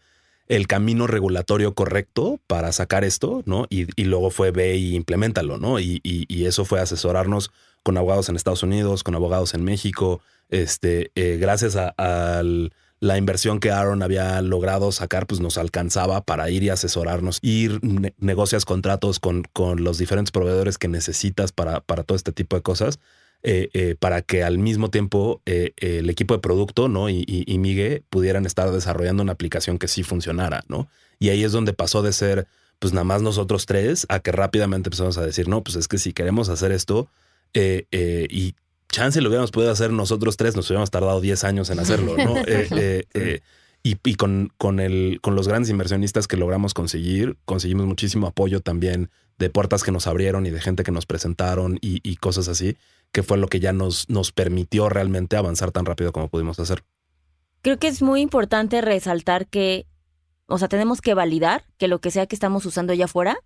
[0.47, 3.65] el camino regulatorio correcto para sacar esto, ¿no?
[3.69, 5.79] Y, luego fue ve y implementalo, ¿no?
[5.79, 7.51] Y, y, y, eso fue asesorarnos
[7.83, 12.43] con abogados en Estados Unidos, con abogados en México, este, eh, gracias a,
[12.99, 17.79] la inversión que Aaron había logrado sacar, pues nos alcanzaba para ir y asesorarnos, ir,
[17.83, 22.55] ne negocias contratos con, con los diferentes proveedores que necesitas para, para todo este tipo
[22.55, 22.99] de cosas.
[23.43, 27.07] Eh, eh, para que al mismo tiempo el equipo de producto ¿no?
[27.07, 30.89] y, y, y, Migue pudieran estar desarrollando una aplicación que sí funcionara, ¿no?
[31.19, 32.47] Y ahí es donde pasó de ser
[32.79, 35.97] pues nada más nosotros tres a que rápidamente empezamos a decir, no, pues es que
[35.97, 37.09] si queremos hacer esto
[37.53, 38.55] y
[38.89, 42.35] chance lo hubiéramos podido hacer nosotros tres, nos hubiéramos tardado 10 años en hacerlo, ¿no?
[43.83, 48.61] y, y con, con, el, con los grandes inversionistas que logramos conseguir, conseguimos muchísimo apoyo
[48.61, 52.47] también de puertas que nos abrieron y de gente que nos presentaron y, y cosas
[52.47, 52.75] así
[53.11, 56.83] que fue lo que ya nos, nos permitió realmente avanzar tan rápido como pudimos hacer.
[57.61, 59.87] Creo que es muy importante resaltar que,
[60.47, 63.37] o sea, tenemos que validar que lo que sea que estamos usando allá afuera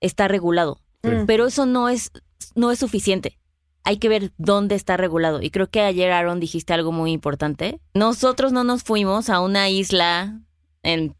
[0.00, 0.80] está regulado.
[1.02, 1.10] Sí.
[1.26, 2.10] Pero eso no es,
[2.54, 3.38] no es suficiente.
[3.84, 5.42] Hay que ver dónde está regulado.
[5.42, 7.80] Y creo que ayer, Aaron, dijiste algo muy importante.
[7.94, 10.40] Nosotros no nos fuimos a una isla
[10.82, 11.16] en...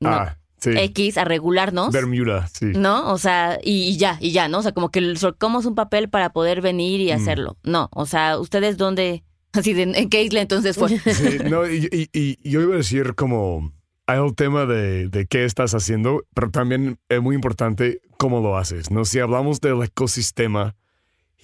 [0.00, 0.38] No, ah.
[0.58, 0.70] Sí.
[0.70, 1.92] X a regularnos.
[1.92, 2.66] Bermuda, sí.
[2.74, 3.12] ¿No?
[3.12, 4.58] O sea, y, y, ya, y ya, ¿no?
[4.58, 7.58] O sea, como que solcamos un papel para poder venir y hacerlo.
[7.62, 7.70] Mm.
[7.70, 9.22] No, o sea, ¿ustedes dónde?
[9.52, 10.98] Así de, ¿en qué isla entonces fue?
[10.98, 13.70] Sí, no, y, y, y, yo iba a decir como,
[14.06, 18.56] hay el tema de, de qué estás haciendo, pero también es muy importante cómo lo
[18.56, 19.04] haces, ¿no?
[19.04, 20.74] Si hablamos del ecosistema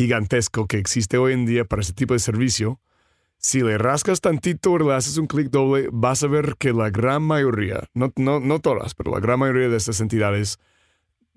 [0.03, 2.81] gigantesco que existe hoy en día para ese tipo de servicio,
[3.39, 6.91] si le rascas tantito o le haces un clic doble, vas a ver que la
[6.91, 10.59] gran mayoría, no, no, no todas, pero la gran mayoría de estas entidades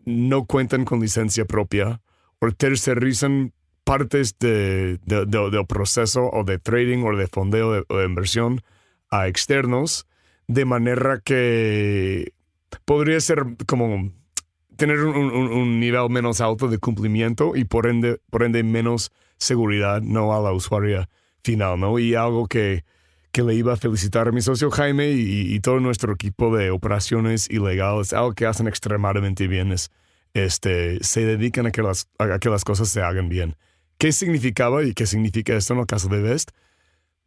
[0.06, 2.02] no cuentan con licencia propia
[2.40, 7.86] o tercerizan partes de, de, de, del proceso o de trading o de fondeo de,
[7.88, 8.62] o de inversión
[9.10, 10.08] a externos,
[10.48, 12.34] de manera que
[12.86, 14.12] podría ser como
[14.78, 19.12] tener un, un, un, nivel menos alto de cumplimiento y por ende, por ende menos
[19.38, 21.10] seguridad no a la usuaria
[21.44, 22.00] final, ¿no?
[22.00, 22.84] Y algo que,
[23.32, 26.72] que le iba a felicitar a mi socio Jaime y, y, todo nuestro equipo de
[26.72, 29.92] operaciones ilegales, algo que hacen extremadamente bien es,
[30.34, 33.56] este, se dedican a que, las, a que las cosas se hagan bien.
[33.98, 36.52] ¿Qué significaba y qué significa esto en el caso de Vest?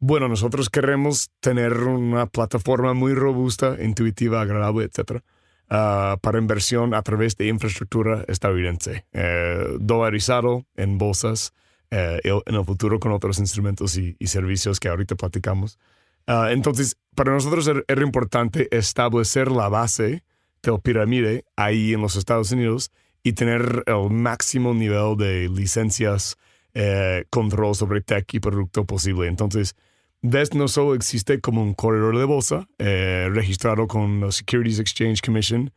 [0.00, 5.22] Bueno, nosotros queremos tener una plataforma muy robusta, intuitiva, agradable, etc.
[5.70, 11.52] Uh, para inversión a través de infraestructura estadounidense, eh, dolarizado en bolsas,
[11.90, 15.78] eh, en el futuro con otros instrumentos y, y servicios que ahorita platicamos.
[16.26, 20.24] Uh, entonces, para nosotros era, era, importante establecer la base
[20.62, 22.90] del pirámide ahí en los Estados Unidos
[23.22, 26.36] y tener el máximo nivel de licencias,
[26.74, 29.26] eh, control sobre tech y producto posible.
[29.26, 29.74] Entonces,
[30.22, 35.22] Vest no solo existe como un corredor de bolsa eh, registrado con la Securities Exchange
[35.22, 35.72] Commission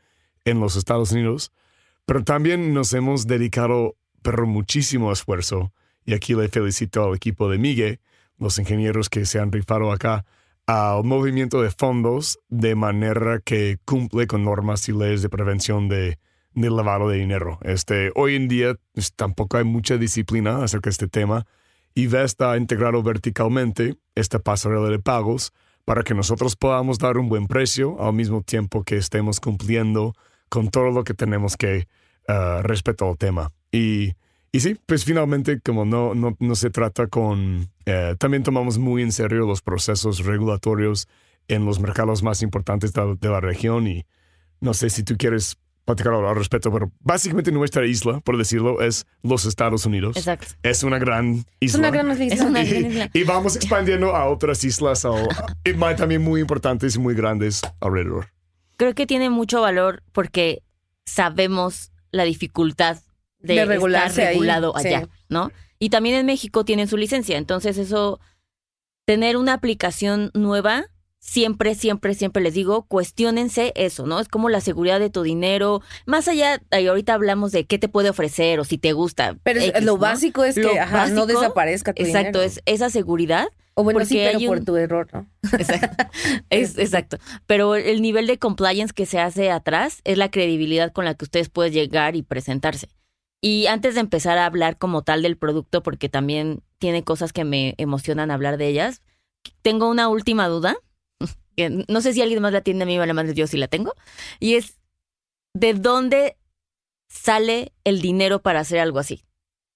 [0.45, 1.51] en los Estados Unidos,
[2.05, 5.73] pero también nos hemos dedicado pero muchísimo esfuerzo
[6.05, 7.99] y aquí le felicito al equipo de Migue,
[8.37, 10.25] los ingenieros que se han rifado acá,
[10.65, 16.17] al movimiento de fondos de manera que cumple con normas y leyes de prevención de,
[16.53, 17.59] de lavado de dinero.
[17.61, 21.45] Este, hoy en día pues, tampoco hay mucha disciplina acerca de este tema
[21.93, 25.53] y VEST ha integrado verticalmente esta pasarela de pagos
[25.85, 30.13] para que nosotros podamos dar un buen precio al mismo tiempo que estemos cumpliendo
[30.49, 31.87] con todo lo que tenemos que
[32.27, 33.51] uh, respecto al tema.
[33.71, 34.13] Y
[34.53, 37.69] y sí, pues finalmente como no, no, no se trata con...
[37.85, 41.07] Eh, también tomamos muy en serio los procesos regulatorios
[41.47, 44.05] en los mercados más importantes de la región y
[44.59, 45.57] no sé si tú quieres
[45.95, 50.17] platicar al respecto, pero básicamente nuestra isla, por decirlo, es los Estados Unidos.
[50.17, 50.47] Exacto.
[50.63, 51.65] Es una gran isla.
[51.67, 52.35] Es una gran isla.
[52.35, 53.09] Es una y, gran isla.
[53.13, 55.27] y vamos expandiendo a otras islas al,
[55.63, 58.27] y también muy importantes y muy grandes alrededor.
[58.77, 60.63] Creo que tiene mucho valor porque
[61.05, 62.97] sabemos la dificultad
[63.39, 64.87] de, de regularse estar regulado ahí.
[64.87, 65.09] allá, sí.
[65.29, 65.51] ¿no?
[65.79, 68.19] Y también en México tienen su licencia, entonces eso,
[69.05, 70.85] tener una aplicación nueva,
[71.21, 74.19] siempre, siempre, siempre les digo, cuestionense eso, ¿no?
[74.19, 78.09] Es como la seguridad de tu dinero, más allá, ahorita hablamos de qué te puede
[78.09, 79.37] ofrecer o si te gusta.
[79.43, 79.97] Pero X, lo ¿no?
[79.99, 80.79] básico es que
[81.13, 82.41] no desaparezca tu Exacto, dinero.
[82.41, 83.47] es esa seguridad.
[83.75, 85.27] O bueno, porque sí, pero hay por un- tu error, ¿no?
[85.53, 86.03] Exacto.
[86.49, 87.17] Es, exacto.
[87.47, 91.23] Pero el nivel de compliance que se hace atrás es la credibilidad con la que
[91.23, 92.89] ustedes pueden llegar y presentarse.
[93.39, 97.45] Y antes de empezar a hablar como tal del producto, porque también tiene cosas que
[97.45, 99.01] me emocionan hablar de ellas,
[99.61, 100.75] tengo una última duda,
[101.55, 103.67] que no sé si alguien más la tiene, a mí vale madre, yo sí la
[103.67, 103.93] tengo,
[104.39, 104.79] y es,
[105.53, 106.37] ¿de dónde
[107.09, 109.23] sale el dinero para hacer algo así?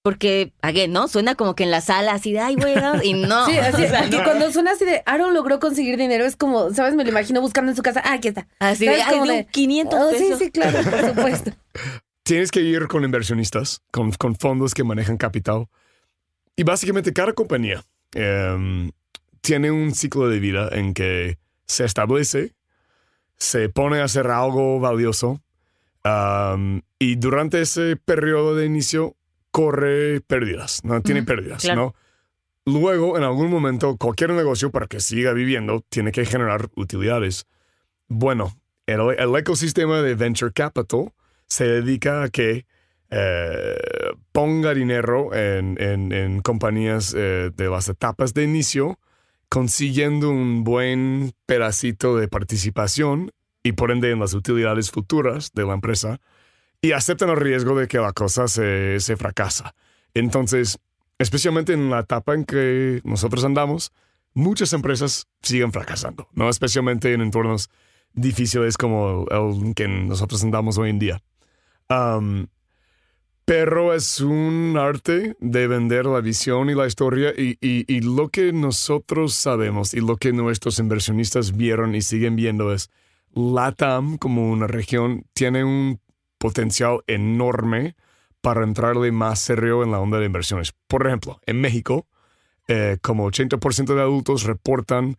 [0.02, 1.08] Porque, again, ¿no?
[1.08, 3.46] Suena como que en la sala así de, ay, güey, y no.
[3.46, 6.72] Sí, así, O sea, y cuando suena así de Aaron logró conseguir dinero, es como,
[6.72, 6.94] ¿sabes?
[6.94, 8.00] Me lo imagino buscando en su casa.
[8.04, 8.46] Ah, aquí está.
[8.60, 10.38] Así de, Como de un 500 Oh, sí, pesos.
[10.38, 11.50] sí, claro, por supuesto.
[12.22, 15.66] Tienes que ir con inversionistas, con, con fondos que manejan capital.
[16.54, 17.84] Y básicamente cada compañía
[18.14, 18.92] em,
[19.40, 22.54] tiene un ciclo de vida en que se establece,
[23.36, 25.42] se pone a hacer algo valioso
[26.04, 29.16] am, y durante ese periodo de inicio
[29.50, 31.94] corre pérdidas, no tiene pérdidas, claro.
[32.66, 32.80] ¿no?
[32.80, 37.46] Luego, en algún momento, cualquier negocio para que siga viviendo tiene que generar utilidades.
[38.08, 41.12] Bueno, el, el ecosistema de venture capital
[41.46, 42.66] se dedica a que
[43.10, 43.76] eh,
[44.32, 48.98] ponga dinero en, en- en compañías eh, de las etapas de inicio,
[49.48, 53.30] consiguiendo un buen pedacito de participación
[53.62, 56.20] y por ende en las utilidades futuras de la empresa
[56.80, 59.74] y aceptan el riesgo de que la cosa se, fracasa.
[60.14, 60.78] Entonces,
[61.18, 63.92] especialmente en la etapa en que nosotros andamos,
[64.34, 66.48] muchas empresas siguen fracasando, ¿no?
[66.48, 67.70] Especialmente en entornos
[68.12, 71.22] difíciles como el que nosotros andamos hoy en día.
[73.46, 79.34] Pero es un arte de vender la visión y la historia y, lo que nosotros
[79.34, 82.90] sabemos y lo que nuestros inversionistas vieron y siguen viendo es
[83.34, 86.00] LATAM como una región tiene un
[86.38, 87.94] potencial enorme
[88.40, 90.74] para entrarle más serio en la onda de inversiones.
[90.88, 92.08] Por ejemplo, en México,
[92.66, 95.18] eh, como 80% de adultos reportan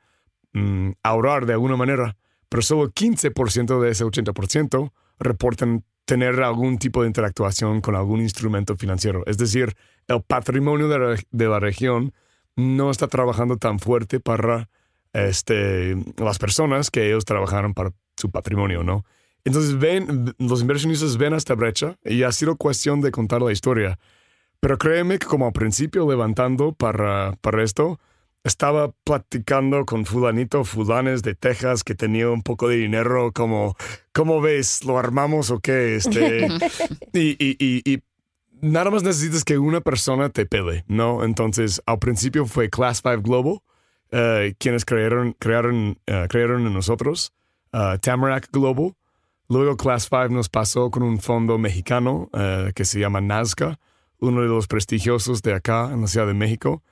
[0.52, 2.18] mm, ahorrar de alguna manera,
[2.50, 8.78] pero solo 15% de ese 80% reportan tener algún tipo de interactuación con algún instrumento
[8.78, 9.24] financiero.
[9.28, 9.76] Es decir,
[10.08, 12.14] el patrimonio de la, de la región
[12.56, 14.70] no está trabajando tan fuerte para
[15.12, 19.04] este, las personas que ellos trabajaron para su patrimonio, ¿no?
[19.44, 24.00] Entonces ven, los inversionistas ven esta brecha y ha sido cuestión de contar la historia.
[24.62, 28.00] Pero créeme que como al principio levantando para, para esto,
[28.44, 33.76] estaba platicando con fulanito, fulanes de Texas que tenía un poco de dinero, como,
[34.14, 34.84] ¿cómo ves?
[34.86, 35.96] ¿Lo armamos o qué?
[35.96, 36.48] Este,
[37.14, 38.04] y, y, y, y
[38.62, 41.24] nada más necesitas que una persona te pele, ¿no?
[41.24, 43.60] Entonces, al principio fue Class 5 Global,
[44.12, 47.34] eh, quienes crearon, crearon, eh, crearon en nosotros,
[47.74, 48.94] uh, Tamarack Global.
[49.50, 52.30] Luego Class 5 nos pasó con un fondo mexicano
[52.76, 53.80] que se llama Nazca,
[54.20, 56.84] uno de los prestigiosos de acá en la Ciudad de México.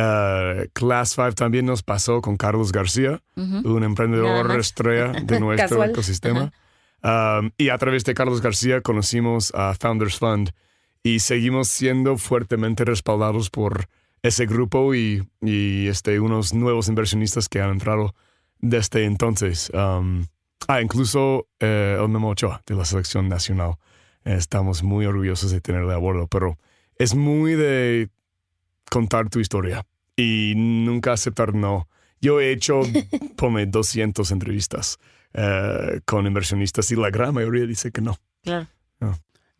[0.00, 3.56] Eh, Class 5 también nos pasó con Carlos García, Ujú.
[3.56, 6.52] un Nada emprendedor estrella de nuestro ecosistema.
[7.02, 10.50] Um, y a través de Carlos García conocimos a Founders Fund
[11.02, 13.88] y seguimos siendo fuertemente respaldados por
[14.22, 18.14] ese grupo y, y, este, unos nuevos inversionistas que han entrado
[18.60, 19.68] desde entonces.
[19.74, 20.26] Um,
[20.68, 23.74] ah, incluso eh, el Memo Ochoa de la selección nacional.
[24.24, 26.56] Estamos muy orgullosos de tenerle a bordo, pero
[26.98, 28.10] es muy de
[28.90, 29.84] contar tu historia
[30.16, 31.88] y nunca aceptar no.
[32.20, 32.80] Yo he hecho,
[33.36, 34.98] ponme 200 entrevistas
[35.34, 38.18] eh, con inversionistas y la gran mayoría dice que no.
[38.42, 38.66] Claro.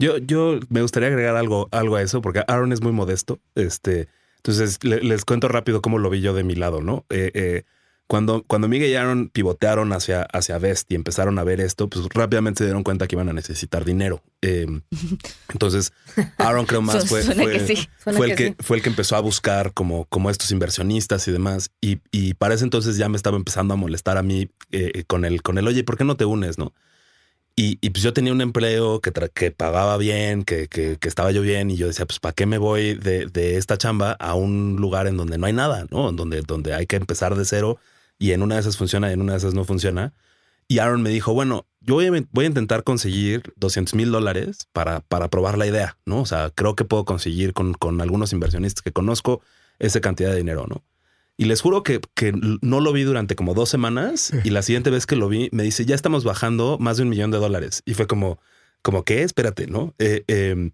[0.01, 3.41] Yo, yo me gustaría agregar algo, algo a eso, porque Aaron es muy modesto.
[3.57, 7.05] Este, entonces le- les cuento rápido cómo lo vi yo de mi lado, ¿no?
[7.11, 7.64] Eh, eh,
[8.09, 12.07] cuando, cuando Miguel y Aaron pivotearon hacia, hacia Vest y empezaron a ver esto, pues
[12.12, 14.23] rápidamente se dieron cuenta que iban a necesitar dinero.
[14.42, 14.66] Eh,
[15.53, 15.92] entonces,
[16.38, 17.88] Aaron creo más fue, fue- sí.
[18.07, 21.71] El que que, fue el que empezó a buscar como, como estos inversionistas y demás.
[21.83, 25.25] Y, y para ese entonces ya me estaba empezando a molestar a mí eh, con
[25.25, 26.57] el, con el, oye, ¿por qué no te unes?
[26.59, 26.73] No.
[27.57, 31.33] Y, y pues yo tenía un empleo que, que pagaba bien, que, que, que estaba
[31.33, 34.35] yo bien, y yo decía, pues, ¿para qué me voy de, de esta chamba a
[34.35, 36.09] un lugar en donde no hay nada, ¿no?
[36.09, 37.79] En donde, donde hay que empezar de cero
[38.19, 40.13] y en una de esas funciona y en una de esas no funciona.
[40.67, 44.69] Y Aaron me dijo, bueno, yo voy a, voy a intentar conseguir 200 mil dólares
[44.73, 46.21] para, para probar la idea, ¿no?
[46.21, 49.41] O sea, creo que puedo conseguir con, con algunos inversionistas que conozco
[49.79, 50.85] esa cantidad de dinero, ¿no?
[51.39, 54.91] Y les juro que, que no lo vi durante como dos semanas y la siguiente
[54.91, 57.83] vez que lo vi me dice, ya estamos bajando más de un millón de dólares.
[57.87, 58.41] Y fue como,
[58.83, 59.95] como que, espérate, ¿no?
[60.01, 60.73] Eh, eh,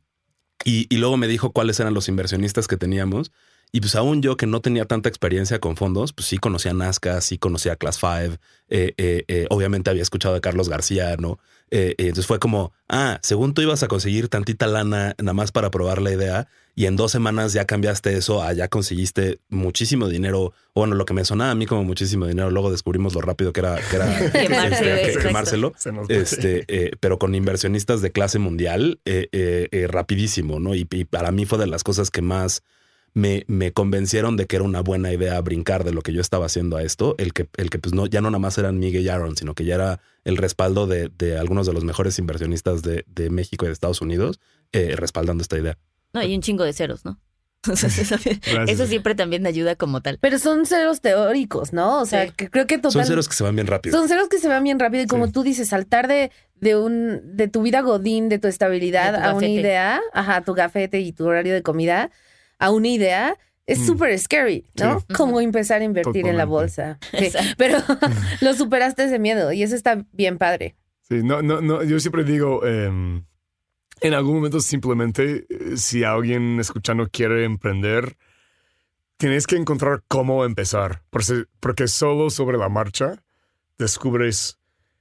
[0.65, 3.31] y, y luego me dijo cuáles eran los inversionistas que teníamos.
[3.75, 7.21] Y pues aún yo que no tenía tanta experiencia con fondos, pues sí conocía Nazca,
[7.21, 11.41] sí conocía a Class 5, eh, eh, eh, obviamente había escuchado a Carlos García, ¿no?
[11.73, 15.51] Eh, eh, entonces fue como, ah, según tú ibas a conseguir tantita lana nada más
[15.51, 20.09] para probar la idea y en dos semanas ya cambiaste eso a ya conseguiste muchísimo
[20.09, 23.23] dinero, o bueno, lo que me sonaba a mí como muchísimo dinero, luego descubrimos lo
[23.23, 25.73] rápido que era, que era Quemarse, este, quemárselo.
[26.09, 30.77] Este, eh, pero con inversionistas de clase mundial, eh, eh, eh, rapidísimo, ¿no?
[30.77, 32.63] Y, y para mí fue de las cosas que más
[33.15, 36.47] me, me convencieron de que era una buena idea brincar de lo que yo estaba
[36.47, 39.03] haciendo a esto, el que, el que pues no, ya no nada más eran Miguel
[39.05, 42.83] y Aaron, sino que ya era el respaldo de, de algunos de los mejores inversionistas
[42.83, 44.41] de, de México y de Estados Unidos,
[44.73, 45.79] eh, respaldando esta idea.
[46.13, 47.21] No, hay un chingo de ceros, ¿no?
[48.69, 50.19] eso, siempre también ayuda como tal.
[50.21, 52.01] Pero son ceros teóricos, ¿no?
[52.01, 52.33] O sea, Sí.
[52.37, 52.93] que creo que total...
[52.93, 53.97] Son ceros que se van bien rápido.
[53.97, 55.33] Son ceros que se van bien rápido y como Sí.
[55.33, 59.25] tú dices, saltar de, de un de tu vida godín, de tu estabilidad De tu
[59.25, 62.11] a una idea, ajá, tu gafete y tu horario de comida,
[62.59, 63.37] a una idea,
[63.67, 63.87] es Mm.
[63.87, 65.01] súper scary, ¿no?
[65.01, 65.07] Sí.
[65.17, 66.99] Como empezar a invertir en la bolsa.
[67.19, 67.79] Sí, Pero
[68.41, 70.77] lo superaste ese miedo y eso está bien padre.
[71.09, 73.25] Sí, no, no, no, yo siempre digo, em,
[74.01, 78.17] en algún momento simplemente, eh, si alguien escuchando quiere emprender,
[79.17, 83.23] tienes que encontrar cómo empezar, porque, porque solo sobre la marcha
[83.79, 84.59] descubres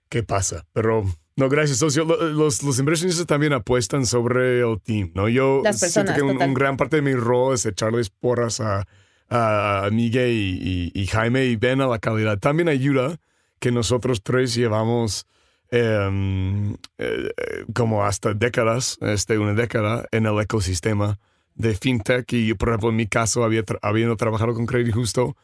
[0.10, 0.66] qué pasa.
[0.74, 1.04] Pero
[1.36, 2.06] no, gracias, socio.
[2.06, 5.28] Lo- Los, los inversionistas también apuestan sobre el team, ¿no?
[5.30, 8.86] Yo Las siento que un, gran parte de mi rol es echarles porras a,
[9.30, 12.38] a Miguel y, y- y Jaime y ven a la calidad.
[12.40, 13.20] También ayuda
[13.60, 15.26] que nosotros tres llevamos
[15.72, 17.30] em, eh, eh,
[17.74, 21.20] como hasta décadas, este, una década en el ecosistema
[21.56, 25.36] de fintech y por ejemplo en mi caso había tra- habiendo trabajado con Credit Justo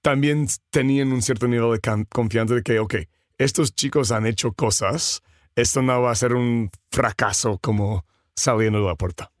[0.00, 2.94] también tenían un cierto nivel de confianza de que ok
[3.36, 5.22] estos chicos han hecho cosas
[5.60, 9.32] esto no va a ser un fracaso como saliendo de la puerta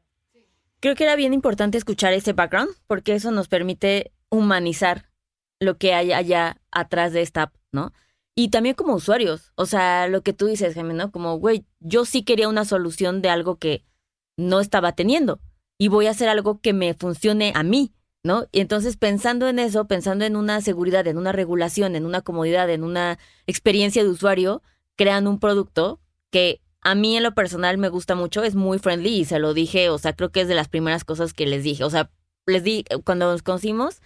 [0.80, 5.10] Creo que era bien importante escuchar ese background porque eso nos permite humanizar
[5.58, 7.92] lo que hay allá atrás de esta app, ¿no?
[8.36, 11.10] Y también como usuarios, o sea, lo que tú dices, Jaime, ¿no?
[11.10, 13.84] Como, güey, yo sí quería una solución de algo que
[14.36, 15.40] no estaba teniendo
[15.78, 18.46] y voy a hacer algo que me funcione a mí, ¿no?
[18.52, 22.70] Y entonces pensando en eso, pensando en una seguridad, en una regulación, en una comodidad,
[22.70, 24.62] en una experiencia de usuario,
[24.94, 25.98] crean un producto
[26.30, 29.54] que a mí en lo personal me gusta mucho, es muy friendly y se lo
[29.54, 32.10] dije, o sea, creo que es de las primeras cosas que les dije, o sea,
[32.46, 34.00] les di, cuando nos conocimos,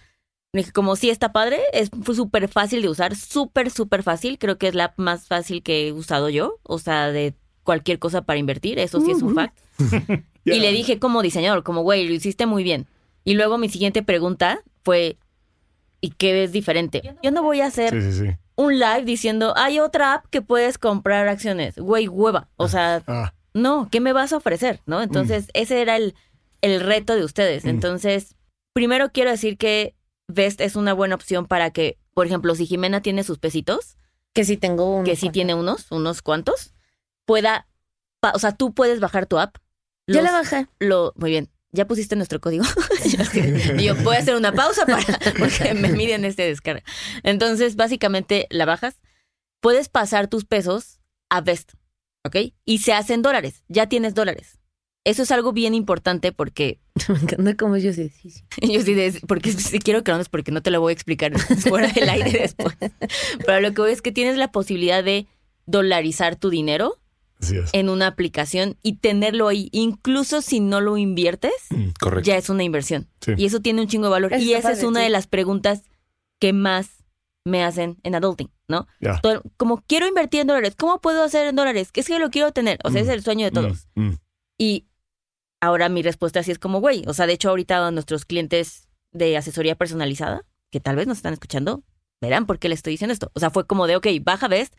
[0.53, 4.37] me dije como sí está padre, es fue súper fácil de usar, súper, súper fácil,
[4.37, 8.23] creo que es la más fácil que he usado yo, o sea, de cualquier cosa
[8.23, 9.57] para invertir, eso sí es un fact.
[10.45, 12.85] Y le dije como diseñador, como, güey, lo hiciste muy bien.
[13.23, 15.15] Y luego mi siguiente pregunta fue,
[16.01, 17.15] ¿y qué es diferente?
[17.23, 20.41] Yo no voy a hacer sí sí sí un live diciendo, hay otra app que
[20.41, 21.75] puedes comprar acciones.
[21.77, 22.49] Güey, hueva.
[22.57, 24.81] O sea, ah no, ¿qué me vas a ofrecer?
[24.87, 25.01] ¿No?
[25.03, 26.15] Entonces, ese era el,
[26.61, 27.65] el reto de ustedes.
[27.65, 27.69] Mm.
[27.69, 28.35] Entonces,
[28.73, 29.95] primero quiero decir que
[30.27, 33.95] Vest es una buena opción para que, por ejemplo, si Jimena tiene sus pesitos,
[34.33, 35.03] Que sí tengo un...
[35.03, 36.73] que sí tiene unos, unos cuantos,
[37.25, 37.67] pueda,
[38.19, 39.57] pa- o sea, tú puedes bajar tu app.
[40.07, 40.67] Ya Los- la bajé.
[40.79, 41.49] Lo, muy bien.
[41.75, 42.63] ¿Ya pusiste nuestro código?
[43.77, 45.03] y yo voy a hacer una pausa para
[45.39, 46.83] porque me miden este descarga.
[47.23, 49.01] Entonces, básicamente la bajas.
[49.59, 51.73] Puedes pasar tus pesos a Vest,
[52.25, 52.35] ¿ok?
[52.65, 53.63] Y se hacen dólares.
[53.69, 54.59] Ya tienes dólares.
[55.05, 58.09] Eso es algo bien importante porque Me encanta cómo yo sé.
[58.09, 58.43] Sí, sí.
[58.61, 60.93] yo sí, de- porque si quiero que no es porque no te lo voy a
[60.93, 62.75] explicar fuera del aire después.
[63.45, 65.27] Pero lo que voy es que tienes la posibilidad de
[65.65, 66.99] dolarizar tu dinero
[67.73, 71.51] en una aplicación y tenerlo ahí, incluso si no lo inviertes,
[71.99, 72.27] Correcto.
[72.27, 73.07] ya es una inversión.
[73.21, 73.33] Sí.
[73.37, 74.33] Y eso tiene un chingo de valor.
[74.33, 75.03] Eso y esa es padre, una sí.
[75.05, 75.83] de las preguntas
[76.39, 77.03] que más
[77.45, 78.87] me hacen en adulting, ¿no?
[79.01, 79.19] Ya.
[79.19, 81.91] Todo- como quiero invertir en dólares, ¿cómo puedo hacer en dólares?
[81.91, 82.79] Que es que lo quiero tener.
[82.83, 83.87] O sea, Mm, es el sueño de todos.
[83.95, 84.17] Mm, mm.
[84.57, 84.87] Y
[85.61, 89.35] ahora mi respuesta así es como, güey, o sea, de hecho ahorita nuestros clientes de
[89.37, 91.83] asesoría personalizada, que tal vez nos están escuchando,
[92.21, 93.29] verán por qué le estoy diciendo esto.
[93.33, 94.73] O sea, fue como de, ok, baja Best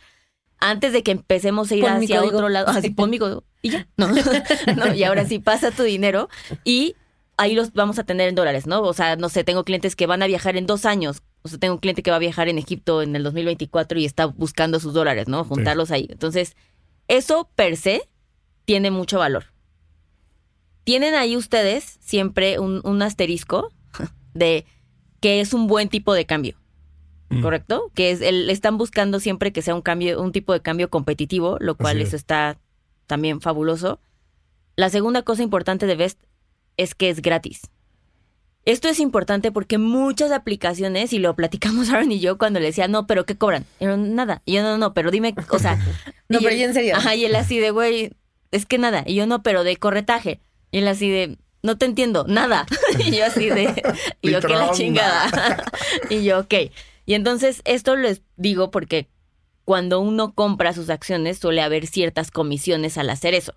[0.64, 2.68] antes de que empecemos a ir Pon hacia otro lado.
[2.68, 3.86] Así, pon mi código y ya.
[3.96, 4.08] No.
[4.76, 6.28] no, y ahora sí pasa tu dinero
[6.64, 6.96] y
[7.36, 8.80] ahí los vamos a tener en dólares, ¿no?
[8.82, 11.22] O sea, no sé, tengo clientes que van a viajar en dos años.
[11.42, 14.06] O sea, tengo un cliente que va a viajar en Egipto en el 2024 y
[14.06, 15.44] está buscando sus dólares, ¿no?
[15.44, 16.06] Juntarlos ahí.
[16.10, 16.56] Entonces,
[17.08, 18.08] eso per se
[18.64, 19.52] tiene mucho valor.
[20.84, 23.70] Tienen ahí ustedes siempre un, un asterisco
[24.32, 24.64] de
[25.20, 26.56] que es un buen tipo de cambio.
[27.30, 27.42] Mm.
[27.42, 27.90] ¿Correcto?
[27.94, 31.56] Que es el, están buscando siempre que sea un cambio, un tipo de cambio competitivo,
[31.60, 32.08] lo cual es.
[32.08, 32.58] eso está
[33.06, 34.00] también fabuloso.
[34.76, 36.20] La segunda cosa importante de Best
[36.76, 37.62] es que es gratis.
[38.64, 42.88] Esto es importante porque muchas aplicaciones, y lo platicamos Aaron y yo cuando le decía,
[42.88, 43.66] no, pero ¿qué cobran?
[43.78, 44.42] Y yo, nada.
[44.44, 45.78] Y yo, no, no, pero dime, o sea.
[46.26, 46.96] No, pero ya en serio.
[46.96, 48.10] Ajá, y él así de, güey,
[48.50, 49.04] es que nada.
[49.06, 50.40] Y yo, no, pero de corretaje.
[50.70, 52.64] Y él así de, no te entiendo, nada.
[52.98, 53.82] y yo así de,
[54.22, 55.62] y yo, que la chingada.
[56.08, 56.54] y yo, ok.
[57.06, 59.08] Y entonces, esto les digo porque
[59.64, 63.54] cuando uno compra sus acciones suele haber ciertas comisiones al hacer eso.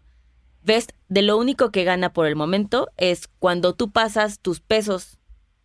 [0.63, 5.17] Ves, de lo único que gana por el momento es cuando tú pasas tus pesos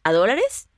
[0.04, 0.68] a dólares,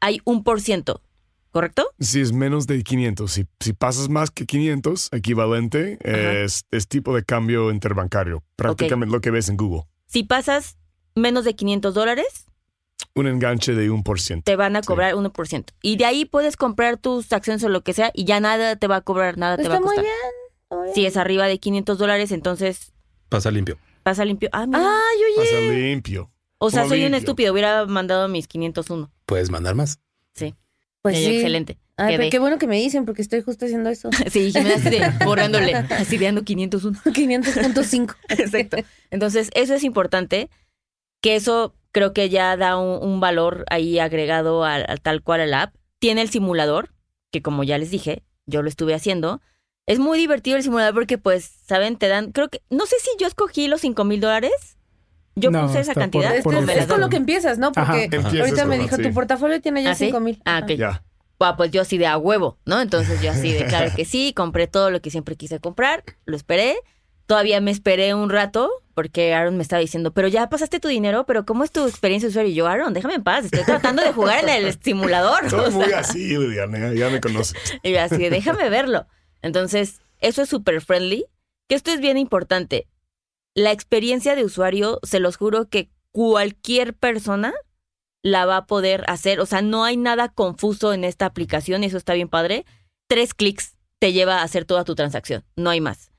[0.00, 1.02] hay un por ciento,
[1.50, 1.88] ¿correcto?
[2.00, 7.14] Si es menos de 500, si, si pasas más que 500, equivalente, es, es tipo
[7.14, 8.42] de cambio interbancario.
[8.56, 9.84] Prácticamente lo que ves en Google.
[10.06, 10.76] Si pasas
[11.14, 12.47] menos de 500 dólares,
[13.18, 14.44] Un enganche de un por ciento.
[14.44, 14.86] te van a Sí.
[14.86, 15.72] cobrar 1%.
[15.82, 18.86] Y de ahí puedes comprar tus acciones o lo que sea y ya nada te
[18.86, 20.04] va a cobrar, nada te va a muy costar.
[20.04, 20.16] bien.
[20.70, 21.10] muy Si bien.
[21.10, 22.92] es arriba de 500 dólares, entonces
[23.28, 23.78] Pasa limpio.
[24.02, 24.48] pasa limpio.
[24.52, 24.80] Ah, mira.
[24.80, 25.50] Ay, oye.
[25.50, 26.30] Pasa limpio.
[26.58, 29.10] O sea, soy un estúpido, hubiera mandado mis 501.
[29.26, 30.00] Puedes mandar más.
[30.34, 30.54] Sí.
[31.02, 31.36] Pues sí.
[31.36, 31.78] Excelente.
[31.96, 34.10] Ay, pero qué bueno que me dicen porque estoy justo haciendo eso.
[34.30, 37.00] Sí, Jimena así de borrándole, así de ando 501.
[37.04, 38.14] 500.5.
[38.28, 38.76] Exacto.
[39.10, 40.48] Entonces, eso es importante,
[41.22, 45.40] que eso creo que ya da un, un valor ahí agregado a, a tal cual
[45.42, 45.74] a la app.
[45.98, 46.90] Tiene el simulador,
[47.30, 49.40] que como ya les dije, yo lo estuve haciendo.
[49.86, 51.96] Es muy divertido el simulador porque, pues, ¿saben?
[51.96, 54.52] Te dan, creo que, no sé si yo escogí los 5 mil dólares.
[55.34, 56.34] Yo No, puse esa por- cantidad.
[56.36, 57.72] Es, con lo que empiezas, ¿no?
[57.74, 57.92] Ajá.
[57.92, 59.02] Porque Empiezas ahorita me dijo, sí.
[59.02, 60.06] tu portafolio tiene ya ¿Ah, sí?
[60.06, 60.42] 5 mil.
[60.44, 60.70] Ah, ok.
[60.72, 61.02] Ya.
[61.40, 62.80] Ah, pues yo así de a huevo, ¿no?
[62.80, 66.36] Entonces yo así de claro que sí, compré todo lo que siempre quise comprar, lo
[66.36, 66.76] esperé.
[67.28, 71.26] Todavía me esperé un rato porque Aaron me estaba diciendo, pero ya pasaste tu dinero,
[71.26, 72.50] pero ¿cómo es tu experiencia de usuario?
[72.50, 75.50] Y yo, Aaron, déjame en paz, estoy tratando de jugar en el simulador.
[75.50, 77.54] Soy muy sea, así, Liliana, ya, me conoces.
[77.82, 79.06] y yo así déjame verlo.
[79.42, 81.26] Entonces, eso es súper friendly,
[81.68, 82.88] que esto es bien importante.
[83.54, 87.52] La experiencia de usuario, se los juro que cualquier persona
[88.22, 89.38] la va a poder hacer.
[89.40, 92.64] O sea, no hay nada confuso en esta aplicación y eso está bien padre.
[93.06, 96.10] Tres clics te lleva a hacer toda tu transacción, no hay más.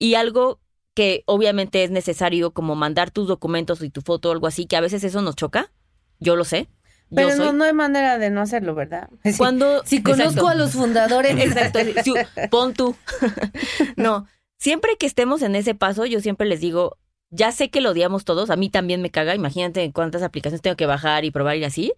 [0.00, 0.58] Y algo
[0.94, 4.76] que obviamente es necesario como mandar tus documentos y tu foto o algo así, que
[4.76, 5.70] a veces eso nos choca,
[6.18, 6.66] yo lo sé.
[7.10, 7.38] Yo Pero soy.
[7.46, 9.08] no, no hay manera de no hacerlo, ¿verdad?
[9.24, 9.34] Sí.
[9.36, 10.48] Cuando Si conozco Exacto.
[10.48, 11.38] a los fundadores.
[11.38, 11.78] Exacto.
[12.04, 12.14] si-
[12.50, 12.96] pon tú.
[13.96, 14.26] no,
[14.58, 16.96] siempre que estemos en ese paso, yo siempre les digo,
[17.30, 20.76] ya sé que lo odiamos todos, a mí también me caga, imagínate cuántas aplicaciones tengo
[20.76, 21.92] que bajar y probar y así,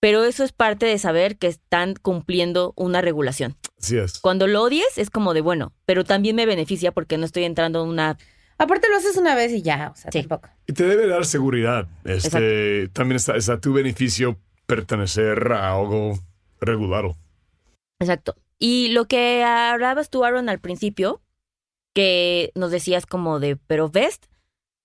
[0.00, 3.56] pero eso es parte de saber que están cumpliendo una regulación.
[3.80, 4.18] Así es.
[4.20, 7.82] Cuando lo odies es como de bueno, pero también me beneficia porque no estoy entrando
[7.82, 8.18] en una...
[8.58, 10.20] Aparte lo haces una vez y ya, o sea, Sí.
[10.20, 10.50] tampoco.
[10.66, 11.88] Y te debe dar seguridad.
[12.04, 16.18] Este, también está, está a tu beneficio pertenecer a algo
[16.60, 17.16] regulado.
[17.98, 18.36] Exacto.
[18.58, 21.22] Y lo que hablabas tú, Aaron, al principio,
[21.94, 24.26] que nos decías como de, pero Vest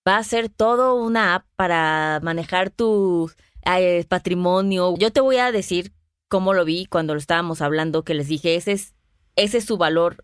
[0.07, 3.29] va a ser todo una app para manejar tu
[3.65, 4.95] eh, patrimonio.
[4.97, 5.91] Yo te voy a decir
[6.27, 8.93] cómo lo vi cuando lo estábamos hablando, que les dije, ese es,
[9.35, 10.23] ese es su valor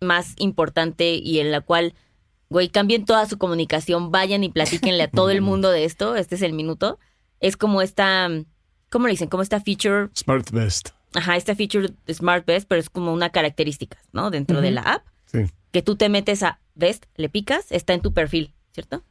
[0.00, 1.94] más importante y en la cual,
[2.48, 6.34] güey, cambien toda su comunicación, vayan y platíquenle a todo el mundo de esto, este
[6.36, 6.98] es el minuto.
[7.40, 8.28] Es como esta,
[8.90, 9.28] ¿cómo le dicen?
[9.28, 10.90] Como esta feature Smart Vest.
[11.14, 14.30] Ajá, esta feature de Smart Vest, pero es como una característica, ¿no?
[14.30, 15.40] Dentro de la app, Sí.
[15.72, 19.02] que tú te metes a Vest, le picas, está en tu perfil, ¿cierto?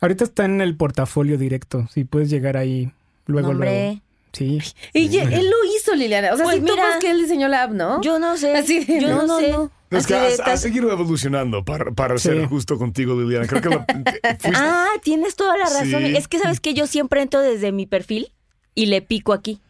[0.00, 1.86] Ahorita está en el portafolio directo.
[1.92, 2.92] Si puedes llegar ahí
[3.26, 4.00] luego, luego.
[4.32, 4.60] Sí.
[4.94, 6.32] Y él lo hizo, Liliana.
[6.32, 8.00] O sea, Pues sí mira, topas que él diseñó la app, ¿no?
[8.00, 9.50] yo no sé, Así de, yo no, sé.
[9.52, 9.70] no.
[9.90, 12.28] Es que tal- has seguido evolucionando para, para Sí.
[12.28, 13.46] ser justo contigo, Liliana.
[13.48, 13.84] Creo que, lo-
[14.38, 16.02] fuiste- Ah, tienes toda la razón.
[16.04, 16.16] Sí.
[16.16, 18.32] Es que sabes que yo siempre entro desde mi perfil
[18.74, 19.60] y le pico aquí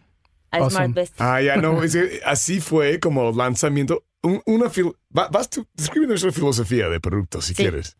[0.50, 0.70] a Awesome.
[0.72, 1.14] Smart Vest.
[1.20, 4.04] Ah, ya no, es que así fue como lanzamiento.
[4.22, 7.62] Un- una fil- va- vas tú, describe nuestra filosofía de producto si Sí.
[7.62, 7.96] quieres.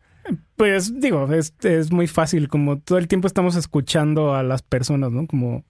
[0.55, 5.11] Pues digo, es, es muy fácil, como todo el tiempo estamos escuchando a las personas,
[5.11, 5.25] ¿no?
[5.25, 5.65] Como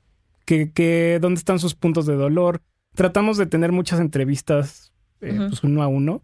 [0.46, 2.62] que, que dónde están sus puntos de dolor.
[2.96, 6.24] Tratamos de tener muchas entrevistas eh, pues uno a uno,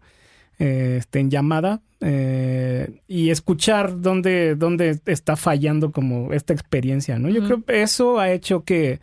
[0.58, 7.28] eh, este, en llamada, eh, y escuchar dónde, dónde está fallando como esta experiencia, ¿no?
[7.28, 9.00] Yo creo que eso ha hecho que,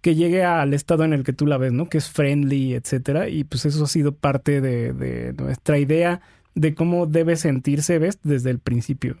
[0.00, 1.88] que llegue al estado en el que tú la ves, ¿no?
[1.88, 3.28] Que es friendly, etcétera.
[3.28, 6.20] Y pues eso ha sido parte de, de nuestra idea
[6.54, 9.18] de cómo debe sentirse Best desde el principio.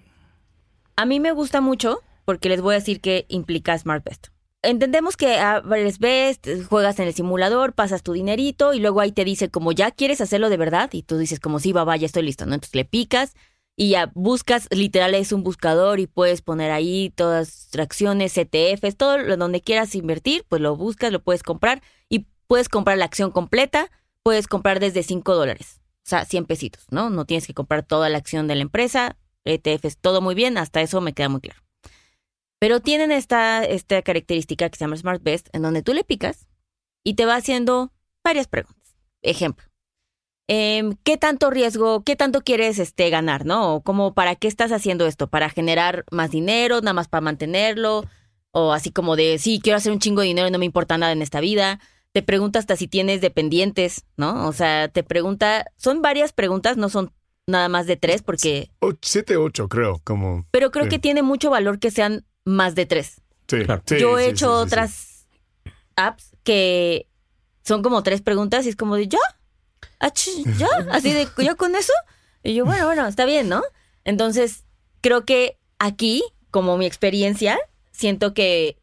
[0.96, 4.28] A mí me gusta mucho porque les voy a decir que implica Smart Best.
[4.62, 9.24] Entendemos que abres Best, juegas en el simulador, pasas tu dinerito y luego ahí te
[9.24, 12.06] dice como ya quieres hacerlo de verdad y tú dices como sí, va, va, ya
[12.06, 12.54] estoy listo, ¿no?
[12.54, 13.34] Entonces le picas
[13.76, 19.18] y ya buscas, literal es un buscador y puedes poner ahí todas acciones, ETFs, todo
[19.18, 23.30] lo donde quieras invertir, pues lo buscas, lo puedes comprar y puedes comprar la acción
[23.30, 23.90] completa,
[24.22, 27.10] puedes comprar desde 5 dólares, o sea, 100 pesitos, ¿no?
[27.10, 30.80] No tienes que comprar toda la acción de la empresa, ETFs, todo muy bien, hasta
[30.80, 31.65] eso me queda muy claro.
[32.58, 36.46] Pero tienen esta, esta característica que se llama Smart Best, en donde tú le picas
[37.04, 37.92] y te va haciendo
[38.24, 38.96] varias preguntas.
[39.22, 39.66] Ejemplo,
[40.48, 43.74] em, ¿qué tanto riesgo, qué tanto quieres este, ganar, no?
[43.74, 45.28] O como, ¿para qué estás haciendo esto?
[45.28, 48.04] ¿Para generar más dinero, nada más para mantenerlo?
[48.52, 50.96] O así como de, sí, quiero hacer un chingo de dinero y no me importa
[50.96, 51.78] nada en esta vida.
[52.12, 54.48] Te pregunta hasta si tienes dependientes, ¿no?
[54.48, 57.12] O sea, te pregunta, son varias preguntas, no son
[57.46, 60.00] nada más de tres, porque, O 7, 8, creo.
[60.02, 63.20] Como, pero creo que tiene mucho valor que sean más de tres.
[63.48, 63.82] sí, Claro.
[63.84, 64.64] sí, Yo he sí, hecho sí, sí, sí.
[64.64, 65.26] otras
[65.96, 67.06] apps que
[67.64, 69.18] son como tres preguntas y es como de, ¿ya?
[70.00, 70.10] Ah,
[70.56, 70.68] ¿Ya?
[70.92, 71.92] Así de, ¿ya con eso?
[72.42, 73.62] Y yo, bueno, bueno, está bien, ¿no?
[74.04, 74.64] Entonces,
[75.00, 77.58] creo que aquí, como mi experiencia,
[77.92, 78.78] siento que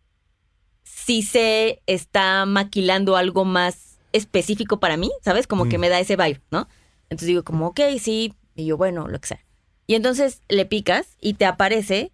[0.84, 5.47] sí se está maquilando algo más específico para mí, ¿sabes?
[5.47, 5.82] Como que Mm.
[5.82, 6.68] me da ese vibe, ¿no?
[7.09, 9.45] Entonces digo como, ok, sí, y yo, bueno, lo que sea.
[9.88, 12.11] Y entonces le picas y te aparece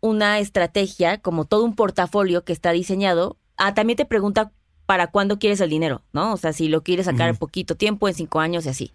[0.00, 3.36] una estrategia, como todo un portafolio que está diseñado.
[3.56, 4.52] Ah, también te pregunta
[4.86, 6.32] para cuándo quieres el dinero, ¿no?
[6.32, 8.92] O sea, si lo quieres sacar en poquito tiempo, en cinco años y así.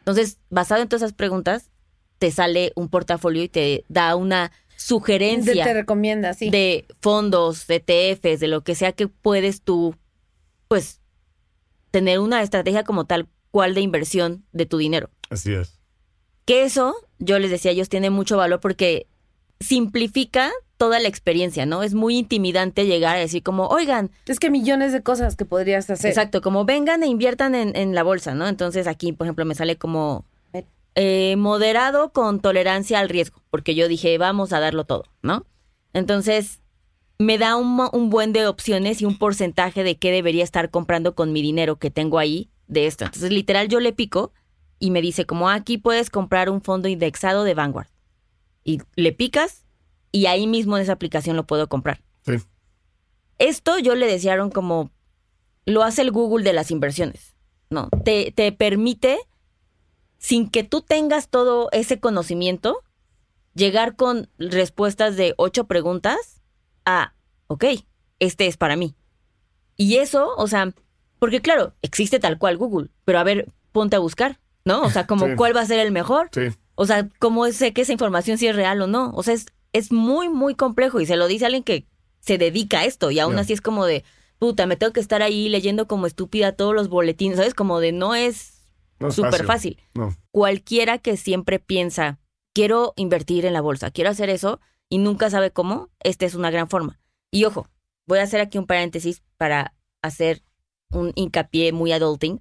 [0.00, 1.70] Entonces, basado en todas esas preguntas,
[2.18, 6.50] te sale un portafolio y te da una sugerencia Te recomienda, sí.
[6.50, 9.94] de fondos, de ETFs, de lo que sea que puedes tú,
[10.68, 11.00] pues,
[11.90, 15.10] tener una estrategia como tal cual de inversión de tu dinero.
[15.30, 15.78] Así es.
[16.44, 19.06] Que eso, yo les decía, ellos tienen mucho valor porque
[19.60, 21.82] simplifica toda la experiencia, ¿no?
[21.82, 25.90] Es muy intimidante llegar a decir como, oigan, Es que millones de cosas que podrías
[25.90, 26.08] hacer.
[26.08, 28.46] exacto, como vengan e inviertan en, en la bolsa, ¿no?
[28.46, 30.24] Entonces aquí, por ejemplo, me sale como
[30.94, 35.46] eh, moderado con tolerancia al riesgo, porque yo dije, vamos a darlo todo, ¿no?
[35.92, 36.60] Entonces,
[37.18, 41.14] me da un, un buen de opciones y un porcentaje de qué debería estar comprando
[41.16, 43.04] con mi dinero que tengo ahí de esto.
[43.06, 44.32] Entonces, literal, yo le pico
[44.78, 47.88] y me dice como, aquí puedes comprar un fondo indexado de Vanguard.
[48.68, 49.64] Y le picas
[50.12, 52.02] y ahí mismo en esa aplicación lo puedo comprar.
[52.26, 52.34] Sí.
[53.38, 54.90] Esto yo le desearon como
[55.64, 57.34] lo hace el Google de las inversiones.
[57.70, 59.18] No, te, te permite,
[60.18, 62.82] sin que tú tengas todo ese conocimiento,
[63.54, 66.42] llegar con respuestas de ocho preguntas
[66.84, 67.14] a,
[67.46, 67.64] ok,
[68.18, 68.94] este es para mí.
[69.76, 70.74] Y eso, o sea,
[71.18, 74.82] porque claro, existe tal cual Google, pero a ver, ponte a buscar, ¿no?
[74.82, 75.36] O sea, como Sí.
[75.36, 76.28] cuál va a ser el mejor.
[76.32, 76.48] Sí.
[76.80, 79.10] O sea, ¿cómo sé que esa información sí es real o no?
[79.16, 81.88] O sea, es, es muy, muy complejo y se lo dice alguien que
[82.20, 84.04] se dedica a esto y aún así es como de,
[84.38, 87.54] puta, me tengo que estar ahí leyendo como estúpida todos los boletines, ¿sabes?
[87.54, 88.60] Como de no es
[89.00, 89.82] No súper fácil.
[89.94, 90.16] No.
[90.30, 92.20] Cualquiera que siempre piensa,
[92.54, 96.52] quiero invertir en la bolsa, quiero hacer eso y nunca sabe cómo, esta es una
[96.52, 97.00] gran forma.
[97.32, 97.68] Y ojo,
[98.06, 100.44] voy a hacer aquí un paréntesis para hacer
[100.90, 102.40] un hincapié muy adulting,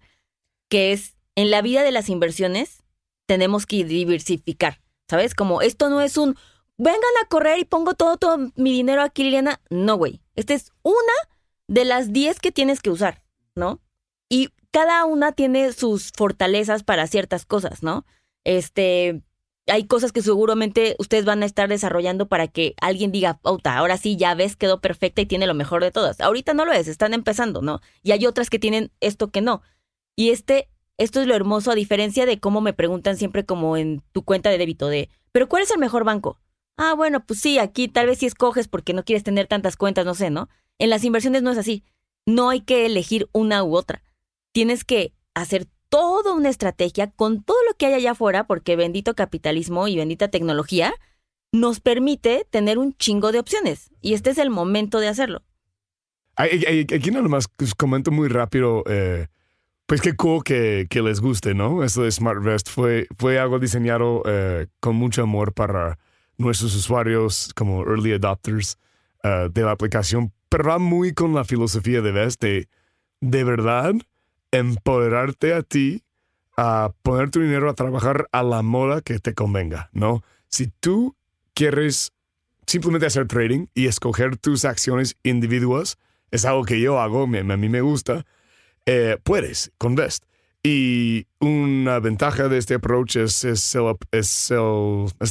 [0.70, 2.84] que es en la vida de las inversiones
[3.28, 5.36] tenemos que diversificar, ¿sabes?
[5.36, 6.36] Como esto no es un
[6.78, 9.62] vengan a correr y pongo todo, mi dinero aquí, Liliana.
[9.70, 10.22] No, güey.
[10.36, 11.14] Esta es una
[11.68, 13.24] de las 10 que tienes que usar,
[13.56, 13.82] ¿no?
[14.30, 18.06] Y cada una tiene sus fortalezas para ciertas cosas, ¿no?
[18.44, 19.24] Este,
[19.68, 23.98] hay cosas que seguramente ustedes van a estar desarrollando para que alguien diga, pauta, ahora
[23.98, 26.22] sí, ya ves, quedó perfecta y tiene lo mejor de todas.
[26.22, 27.82] Ahorita no lo es, están empezando, ¿no?
[28.04, 29.62] Y hay otras que tienen esto que no.
[30.16, 34.02] Y este, esto es lo hermoso, a diferencia de cómo me preguntan siempre como en
[34.12, 36.40] tu cuenta de débito de, ¿pero cuál es el mejor banco?
[36.78, 40.06] Ah, bueno, pues sí, aquí tal vez sí escoges porque no quieres tener tantas cuentas,
[40.06, 40.50] no sé, ¿no?
[40.80, 41.84] En las inversiones no es así.
[42.26, 44.04] No hay que elegir una u otra.
[44.52, 49.16] Tienes que hacer toda una estrategia con todo lo que hay allá afuera, porque bendito
[49.16, 50.94] capitalismo y bendita tecnología
[51.52, 53.90] nos permite tener un chingo de opciones.
[54.02, 55.44] Y este es el momento de hacerlo.
[56.36, 58.84] Aquí nada más pues, comento muy rápido.
[58.88, 59.28] eh,
[59.88, 61.84] pues qué cool que, que les guste, ¿no?
[61.84, 65.98] Esto de Smart Vest fue, fue algo diseñado eh, con mucho amor para
[66.38, 68.78] nuestros usuarios como early adopters
[69.24, 72.68] eh, de la aplicación, pero va muy con la filosofía de Vest de
[73.20, 73.94] de verdad
[74.52, 76.04] empoderarte a ti
[76.58, 80.24] a poner tu dinero a trabajar a la moda que te convenga, ¿no?
[80.50, 81.16] Si tú
[81.54, 82.14] quieres
[82.66, 85.98] simplemente hacer trading y escoger tus acciones individuas,
[86.32, 88.26] es algo que yo hago, me- a mí me gusta,
[88.88, 90.24] eh, puedes con Vest.
[90.64, 93.76] Y una ventaja de este approach es, es,
[94.12, 94.50] es,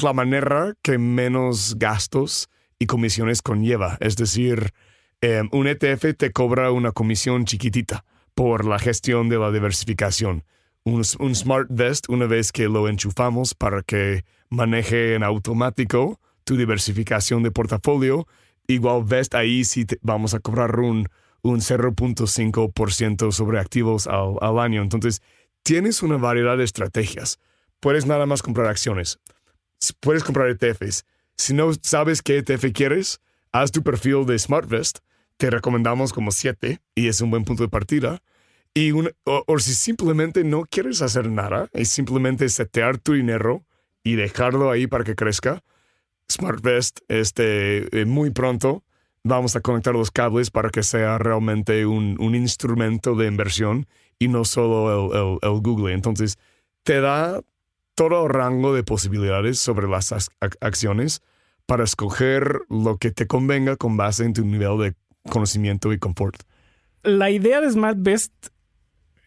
[0.03, 2.49] la manera que menos gastos
[2.79, 3.97] y comisiones conlleva.
[4.01, 4.73] Es decir,
[5.21, 8.05] eh, un ETF te cobra una comisión chiquitita
[8.35, 10.45] por la gestión de la diversificación.
[10.85, 17.43] Un, Smart Vest, una vez que lo enchufamos para que maneje en automático tu diversificación
[17.43, 18.29] de portafolio,
[18.69, 21.09] igual Vest ahí sí vamos a cobrar un,
[21.49, 24.83] un 0.5% sobre activos al, año.
[24.83, 25.23] Entonces,
[25.63, 27.39] tienes una variedad de estrategias.
[27.81, 29.19] Puedes nada más comprar acciones.
[30.01, 31.05] Puedes comprar ETFs.
[31.37, 33.21] Si no sabes qué ETF quieres,
[33.53, 34.99] haz tu perfil de SmartVest.
[35.37, 38.23] Te recomendamos como 7 y es un buen punto de partida.
[38.75, 38.93] Y
[39.25, 43.65] o si simplemente no quieres hacer nada, es simplemente setear tu dinero
[44.03, 45.63] y dejarlo ahí para que crezca.
[46.31, 48.85] SmartVest, este, eh, muy pronto
[49.27, 53.87] vamos a conectar los cables para que sea realmente un, un instrumento de inversión
[54.19, 55.93] y no solo el, el- Google.
[55.93, 56.39] Entonces,
[56.85, 57.41] te da
[57.95, 61.23] todo rango de posibilidades sobre las ac- ac- acciones
[61.67, 64.95] para escoger lo que te convenga con base en tu nivel de
[65.29, 66.43] conocimiento y confort.
[67.03, 68.33] La idea de Smart Best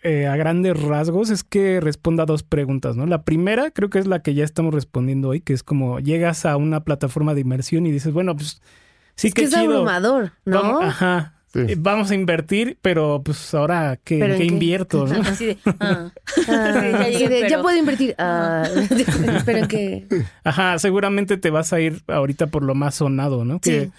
[0.04, 3.06] eh, a grandes rasgos es que responda a dos preguntas, ¿no?
[3.06, 6.46] La primera creo que es la que ya estamos respondiendo hoy, que es como llegas
[6.46, 8.62] a una plataforma de inversión y dices, bueno, pues
[9.20, 9.64] sí es que que es chido.
[9.74, 10.62] abrumador, ¿no?
[10.62, 11.34] Vamos- ajá.
[11.52, 11.60] Sí.
[11.68, 14.54] eh, vamos a invertir, pero pues ahora, ¿qué, ¿Pero ¿en qué en qué?
[14.54, 15.08] invierto?
[15.08, 15.20] no?
[15.28, 16.12] Así de, ah.
[16.48, 18.16] Ah, ya sí, llegué, de, pero- Ya puedo invertir.
[18.20, 18.68] Ah,
[19.46, 20.06] pero que.
[20.44, 23.60] Ajá, seguramente te vas a ir ahorita por lo más sonado, ¿no?
[23.60, 23.92] Que, Sí.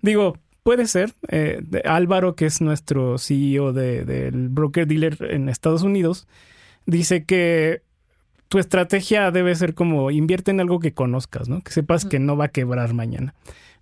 [0.00, 1.12] digo, puede ser.
[1.28, 6.28] eh, de- Álvaro, que es nuestro CEO de- del broker dealer en Estados Unidos,
[6.86, 7.82] dice que
[8.48, 11.62] tu estrategia debe ser como invierte en algo que conozcas, ¿no?
[11.62, 13.34] Que sepas que no va a quebrar mañana.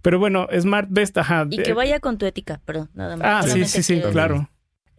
[0.02, 1.46] Pero bueno, Smart Best, ajá.
[1.50, 3.46] Y que vaya con tu ética, perdón, nada más.
[3.46, 4.48] Ah, sí, sí, sí, claro.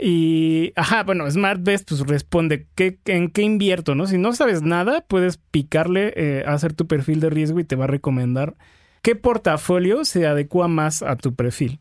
[0.04, 3.94] Y, ajá, bueno, Smart Best pues responde, ¿qué, ¿en qué invierto?
[3.94, 7.64] no Si no sabes nada, puedes picarle eh, a hacer tu perfil de riesgo y
[7.64, 8.56] te va a recomendar
[9.04, 11.80] qué portafolio se adecua más a tu perfil.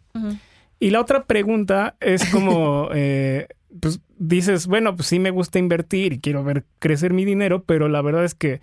[0.79, 3.49] Y la otra pregunta es como, eh,
[3.81, 7.89] pues dices, bueno, pues sí me gusta invertir y quiero ver crecer mi dinero, pero
[7.89, 8.61] la verdad es que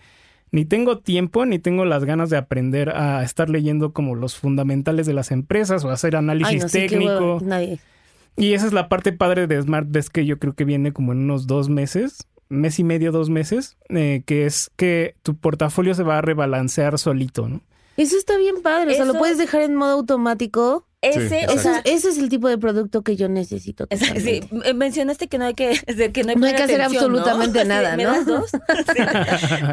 [0.52, 5.06] ni tengo tiempo ni tengo las ganas de aprender a estar leyendo como los fundamentales
[5.06, 7.40] de las empresas o hacer análisis Ay, no técnico.
[7.44, 7.80] Nadie.
[8.38, 11.12] Y esa es la parte padre de Smart Desk que yo creo que viene como
[11.12, 15.94] en unos dos meses, mes y medio, dos meses, eh, que es que tu portafolio
[15.96, 17.62] se va a rebalancear solito, ¿no?
[17.98, 18.94] Eso está bien padre.
[18.94, 20.87] O sea, lo puedes dejar en modo automático.
[21.02, 23.88] Ese, Sí, o Eso, sea, es- ese es el tipo de producto que yo necesito.
[24.20, 24.42] Sí,
[24.76, 25.80] mencionaste que no hay que,
[26.14, 28.12] que no hay, No hay que hacer absolutamente nada, ¿me ¿no?
[28.12, 28.50] das dos?
[28.52, 29.04] Sí.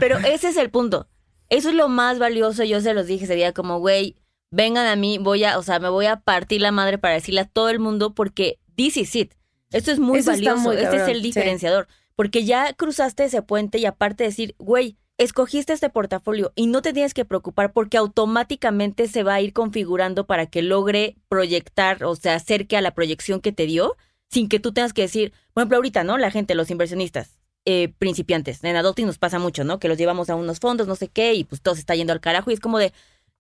[0.01, 1.09] Pero ese es el punto.
[1.49, 2.65] Eso es lo más valioso.
[2.65, 4.17] Yo se los dije ese día como, güey,
[4.51, 7.41] vengan a mí, voy a, o sea, me voy a partir la madre para decirle
[7.41, 9.35] a todo el mundo porque this is it.
[9.73, 10.59] Esto es muy Eso valioso.
[10.59, 11.23] muy este es el sí.
[11.23, 11.89] diferenciador.
[12.17, 16.93] Porque ya cruzaste ese puente y aparte decir, güey, escogiste este portafolio y no te
[16.93, 22.17] tienes que preocupar porque automáticamente se va a ir configurando para que logre proyectar o
[22.17, 23.97] se acerque a la proyección que te dio
[24.31, 26.19] sin que tú tengas que decir, por ejemplo, ahorita, ¿no?
[26.19, 29.79] La gente, los inversionistas, eh, principiantes, en Adopting nos pasa mucho, ¿no?
[29.79, 32.13] Que los llevamos a unos fondos, no sé qué, y pues todo se está yendo
[32.13, 32.93] al carajo y es como de,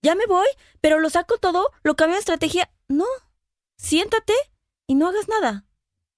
[0.02, 0.46] ya me voy,
[0.80, 2.70] pero lo saco todo, lo cambio de estrategia.
[2.88, 3.06] No,
[3.76, 4.34] siéntate
[4.86, 5.64] y no hagas nada.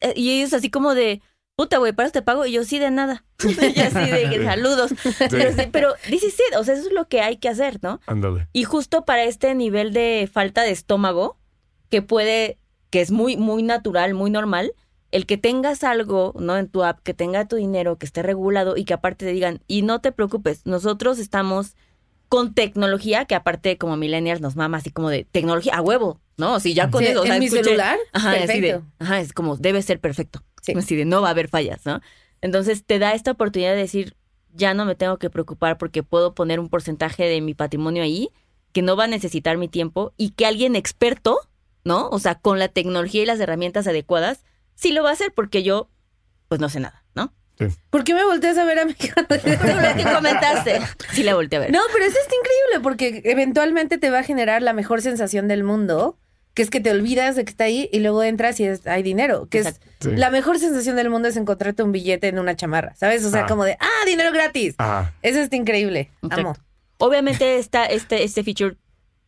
[0.01, 1.23] Eh, y ellos así como de,
[1.57, 3.25] puta, güey, para te pago, y yo sí de nada.
[3.43, 4.93] y así de saludos.
[5.31, 8.01] Pero, sí, pero is it, o sea, eso es lo que hay que hacer, ¿no?
[8.07, 8.49] Ándale.
[8.53, 11.39] Y justo para este nivel de falta de estómago,
[11.89, 12.59] que puede,
[12.91, 14.73] que es muy, muy natural, muy normal,
[15.13, 16.59] el que tengas algo, ¿no?
[16.59, 19.63] En tu app, que tenga tu dinero, que esté regulado y que aparte te digan,
[19.67, 21.75] y no te preocupes, nosotros estamos
[22.29, 26.59] con tecnología, que aparte como millennials nos mama así como de tecnología a huevo, ¿no?
[26.61, 28.85] Si ya con Sí, eso, o sea, en mi escuché- celular, Ajá, así de, perfecto.
[28.99, 30.43] ajá, es como, debe ser perfecto.
[30.67, 30.75] Sí.
[30.77, 32.01] Así de, no va a haber fallas, ¿no?
[32.41, 34.17] Entonces te da esta oportunidad de decir,
[34.53, 38.31] ya no me tengo que preocupar porque puedo poner un porcentaje de mi patrimonio ahí
[38.73, 41.39] que no va a necesitar mi tiempo y que alguien experto,
[41.85, 42.09] ¿no?
[42.09, 44.45] O sea, con la tecnología y las herramientas adecuadas,
[44.75, 45.89] sí lo va a hacer porque yo,
[46.49, 47.33] pues no sé nada, ¿no?
[47.89, 48.95] ¿Por qué me volteas a ver a mí?
[49.29, 50.81] Por lo que comentaste.
[51.13, 51.73] Sí la volteé a ver.
[51.73, 55.65] No, pero eso está increíble porque eventualmente te va a generar la mejor sensación del
[55.65, 56.19] mundo,
[56.57, 59.03] que es que te olvidas de que está ahí y luego entras y es- hay
[59.03, 59.87] dinero, que Exacto.
[60.01, 60.17] es Sí.
[60.17, 63.25] la mejor sensación del mundo es encontrarte un billete en una chamarra, ¿sabes?
[63.27, 63.47] O sea, Ah.
[63.47, 64.75] como de, ah, dinero gratis.
[64.79, 65.13] Ajá.
[65.23, 66.11] Eso está increíble.
[66.31, 66.57] Amo.
[66.99, 68.77] Obviamente esta, este, este feature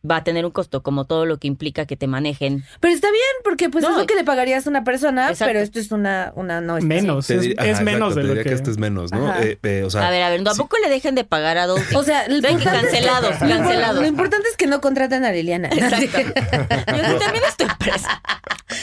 [0.09, 2.63] va a tener un costo, como todo lo que implica que te manejen.
[2.79, 5.49] Pero está bien porque pues No, es lo que le pagarías a una persona, Exacto.
[5.49, 8.43] pero esto es una, una no Menos, es, es ajá, menos exacto, de lo diría
[8.43, 8.49] que...
[8.49, 9.33] que este es menos, ¿no?
[9.41, 11.97] Eh, eh, o sea, a ver, a ver, tampoco le dejen de pagar a Adulting.
[11.97, 14.01] O sea, lo Ven que importante es que- cancelados, lo impor- cancelados.
[14.01, 15.67] Lo importante es que no contraten a Liliana.
[15.71, 16.17] Exacto.
[16.19, 18.21] Yo también estoy presa.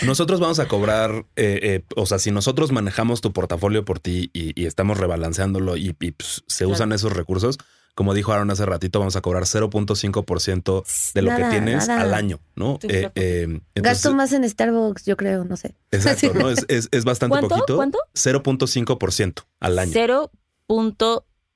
[0.05, 4.31] Nosotros vamos a cobrar, eh, eh, o sea, si nosotros manejamos tu portafolio por ti
[4.33, 7.59] y, y estamos rebalanceándolo y, y, pues, se usan esos recursos,
[7.97, 12.03] como dijo Aaron hace ratito, vamos a cobrar 0.5% de lo Nada, que tienes nada.
[12.03, 12.78] al año, ¿no?
[12.82, 13.12] Eh, claro.
[13.16, 15.74] eh, entonces- Gasto más en Starbucks, yo creo, no sé.
[15.90, 16.49] Exacto, ¿no?
[16.51, 17.49] Es, es, es bastante ¿Cuánto?
[17.49, 17.74] poquito.
[17.76, 17.99] ¿Cuánto?
[18.14, 19.92] 0.5% al año.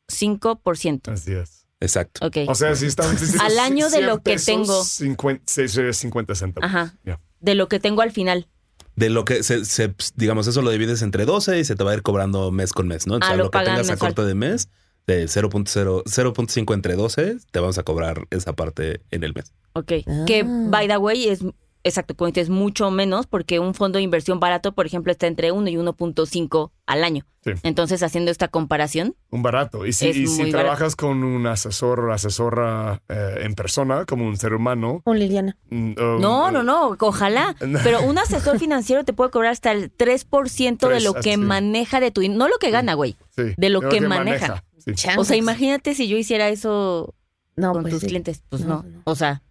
[0.08, 1.12] 0.5%.
[1.12, 1.66] Así es.
[1.80, 2.26] Exacto.
[2.26, 2.36] Ok.
[2.48, 4.84] O sea, si están si- si- Al año de 100 lo que tengo.
[4.84, 6.68] 50, sí, sí, 50 centavos.
[6.68, 6.94] Ajá.
[7.40, 8.48] De lo que tengo al final.
[8.96, 11.92] De lo que se, se- digamos, eso lo divides entre 12 y se te va
[11.92, 13.14] a ir cobrando mes con mes, ¿no?
[13.14, 14.68] Entonces, Ah, a lo lo que tengas a corte de mes,
[15.06, 19.52] de 0.0 0.5 entre 12, te vamos a cobrar esa parte en el mes.
[19.72, 19.92] Ok.
[20.06, 20.24] Ah.
[20.26, 21.40] Que, by the way, es
[21.82, 25.50] exacto, como dices, mucho menos porque un fondo de inversión barato, por ejemplo, está entre
[25.50, 27.24] 1 y 1.5 al año.
[27.42, 27.52] Sí.
[27.62, 29.86] Entonces, haciendo esta comparación, Un barato.
[29.86, 34.26] Y si, Es y si trabajas con un asesor o asesora eh, en persona, como
[34.26, 35.00] un ser humano.
[35.06, 35.56] Un Liliana.
[35.70, 37.56] mm, No, no, no, ojalá.
[37.82, 41.36] Pero un asesor financiero te puede cobrar hasta el 3% de Tres, lo que así.
[41.38, 42.20] maneja de tu...
[42.28, 43.16] No lo que gana, güey.
[43.34, 44.62] Sí, de lo que maneja.
[44.84, 44.92] Sí.
[45.18, 47.14] O sea, imagínate si yo hiciera eso
[47.56, 48.06] No, con pues tus sí.
[48.08, 48.42] clientes.
[48.48, 48.84] Pues No.
[49.04, 49.42] O sea,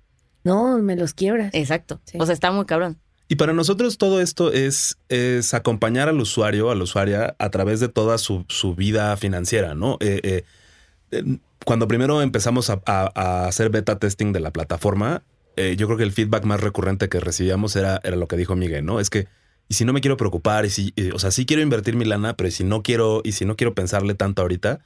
[0.43, 1.51] No, me los quiebras.
[1.53, 1.99] exacto.
[2.05, 2.17] Sí.
[2.19, 2.97] O sea, está muy cabrón.
[3.27, 7.79] Y para nosotros todo esto es, es acompañar al usuario, a la usuaria, a través
[7.79, 9.97] de toda su, su vida financiera, ¿no?
[9.99, 10.43] Eh, eh,
[11.11, 15.21] eh, cuando primero empezamos a, a- a hacer beta testing de la plataforma,
[15.57, 18.55] eh, yo creo que el feedback más recurrente que recibíamos era, era lo que dijo
[18.55, 18.99] Miguel, ¿no?
[18.99, 19.27] Es que,
[19.67, 22.35] y si no me quiero preocupar, y si, o sea, sí quiero invertir mi lana,
[22.35, 24.79] pero si no quiero, y si no quiero pensarle tanto ahorita,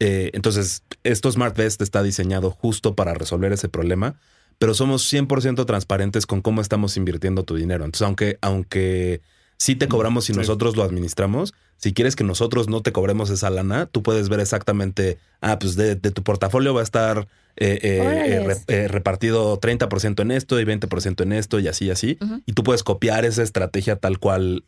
[0.00, 4.16] eh, entonces esto Smart Vest está diseñado justo para resolver ese problema,
[4.58, 7.84] pero somos 100% transparentes con cómo estamos invirtiendo tu dinero.
[7.84, 9.22] Entonces, aunque, aunque
[9.56, 13.50] sí te cobramos si nosotros lo administramos, si quieres que nosotros no te cobremos esa
[13.50, 18.56] lana, tú puedes ver exactamente, ah, pues de, tu portafolio va a estar eh, eh,
[18.66, 22.18] eh, repartido 30% en esto y 20% en esto y así y así.
[22.46, 24.64] Y tú puedes copiar esa estrategia tal cual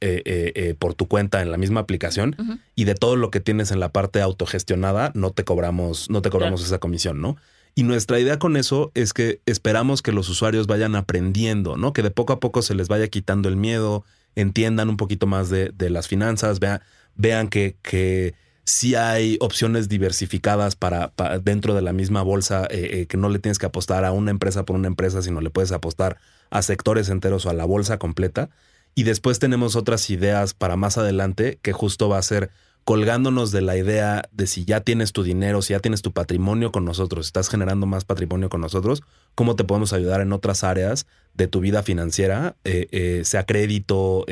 [0.78, 2.36] por tu cuenta en la misma aplicación
[2.76, 6.30] y de todo lo que tienes en la parte autogestionada no te cobramos, no te
[6.30, 7.36] cobramos esa comisión, ¿no?
[7.74, 11.92] Y nuestra idea con eso es que esperamos que los usuarios vayan aprendiendo, ¿no?
[11.92, 14.04] Que de poco a poco se les vaya quitando el miedo,
[14.34, 16.80] entiendan un poquito más de, las finanzas, vean,
[17.16, 18.34] vean que, que
[18.70, 23.38] sí hay opciones diversificadas para, dentro de la misma bolsa, eh, eh, que no le
[23.38, 26.18] tienes que apostar a una empresa por una empresa, sino le puedes apostar
[26.50, 28.50] a sectores enteros o a la bolsa completa.
[28.94, 32.50] Y después tenemos otras ideas para más adelante que justo va a ser
[32.84, 36.72] colgándonos de la idea de si ya tienes tu dinero, si ya tienes tu patrimonio
[36.72, 39.02] con nosotros, estás generando más patrimonio con nosotros,
[39.34, 44.24] cómo te podemos ayudar en otras áreas de tu vida financiera, eh, sea crédito,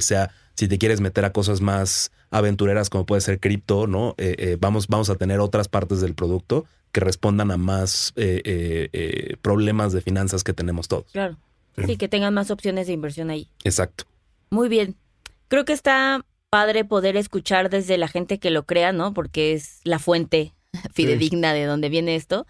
[0.00, 4.14] sea si te quieres meter a cosas más aventureras como puede ser cripto, ¿no?
[4.60, 8.14] vamos, vamos a tener otras partes del producto que respondan a más
[9.42, 11.06] problemas de finanzas que tenemos todos.
[11.12, 11.36] Claro.
[11.86, 13.48] sí, que tengan más opciones de inversión ahí.
[13.64, 14.04] Exacto.
[14.50, 14.96] Muy bien.
[15.48, 19.14] Creo que está padre poder escuchar desde la gente que lo crea, ¿no?
[19.14, 20.52] Porque es la fuente
[20.92, 22.46] fidedigna de donde viene esto.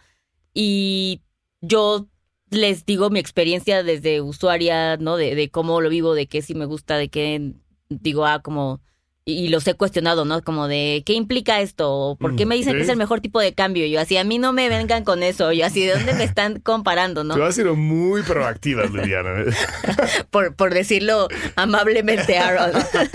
[0.53, 1.21] Y
[1.61, 2.09] yo
[2.51, 5.17] les digo mi experiencia desde usuaria, ¿no?
[5.17, 7.53] De, de cómo lo vivo, de qué sí me gusta, de qué
[7.91, 8.81] digo, ah, como
[9.25, 10.43] y los he cuestionado, ¿no?
[10.43, 12.17] Como de, ¿qué implica esto?
[12.19, 13.87] ¿Por qué me dicen que es el mejor tipo de cambio?
[13.87, 15.53] Yo así, a mí no me vengan con eso.
[15.53, 17.35] Yo así, ¿de dónde me están comparando, no?
[17.35, 19.45] Tú has sido muy proactiva, Liliana.
[20.31, 22.73] por, por decirlo amablemente, Aaron.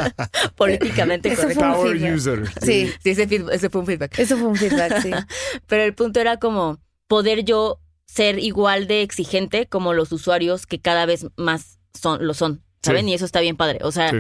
[0.55, 2.63] Políticamente eso Fue un feedback.
[2.63, 4.19] Sí, sí ese, ese fue un feedback.
[4.19, 5.11] Eso fue un feedback, sí.
[5.67, 10.79] Pero el punto era como poder yo ser igual de exigente como los usuarios que
[10.79, 13.09] cada vez más son, lo son, ¿saben?
[13.09, 13.79] Y eso está bien padre.
[13.81, 14.19] O sea sí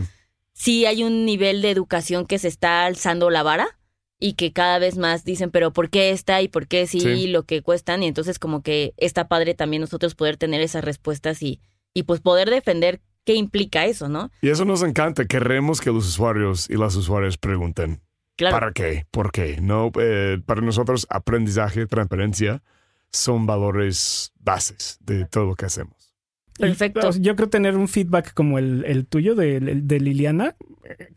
[0.85, 3.77] hay un nivel de educación que se está alzando la vara
[4.19, 7.43] y que cada vez más dicen, pero ¿por qué está y por qué sí, lo
[7.43, 8.01] que cuestan?
[8.03, 11.59] Y entonces como que está padre también nosotros poder tener esas respuestas y,
[11.93, 14.31] y pues poder defender qué implica eso, ¿no?
[14.41, 18.01] Y eso nos encanta, queremos que los usuarios y las usuarias pregunten.
[18.37, 19.05] ¿Para qué?
[19.11, 19.59] ¿Por qué?
[19.61, 22.63] No, eh, para nosotros aprendizaje, transparencia
[23.11, 26.14] son valores bases de todo lo que hacemos.
[26.57, 27.11] Perfecto.
[27.19, 30.55] yo creo tener un feedback como el, tuyo de, Liliana,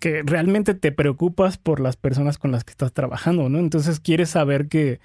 [0.00, 3.58] que realmente te preocupas por las personas con las que estás trabajando, ¿no?
[3.58, 5.00] Entonces quieres saber que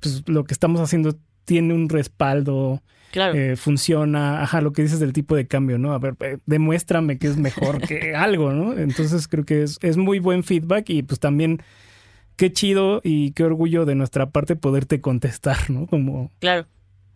[0.00, 2.82] pues, lo que estamos haciendo tiene un respaldo,
[3.12, 3.34] claro.
[3.34, 5.94] Eh, funciona, ajá, lo que dices del tipo de cambio, ¿no?
[5.94, 8.76] A ver, eh, demuéstrame que es mejor que algo, ¿no?
[8.76, 11.62] Entonces creo que es, es muy buen feedback y pues también
[12.36, 15.86] qué chido y qué orgullo de nuestra parte poderte contestar, ¿no?
[15.86, 16.30] Como...
[16.40, 16.66] Claro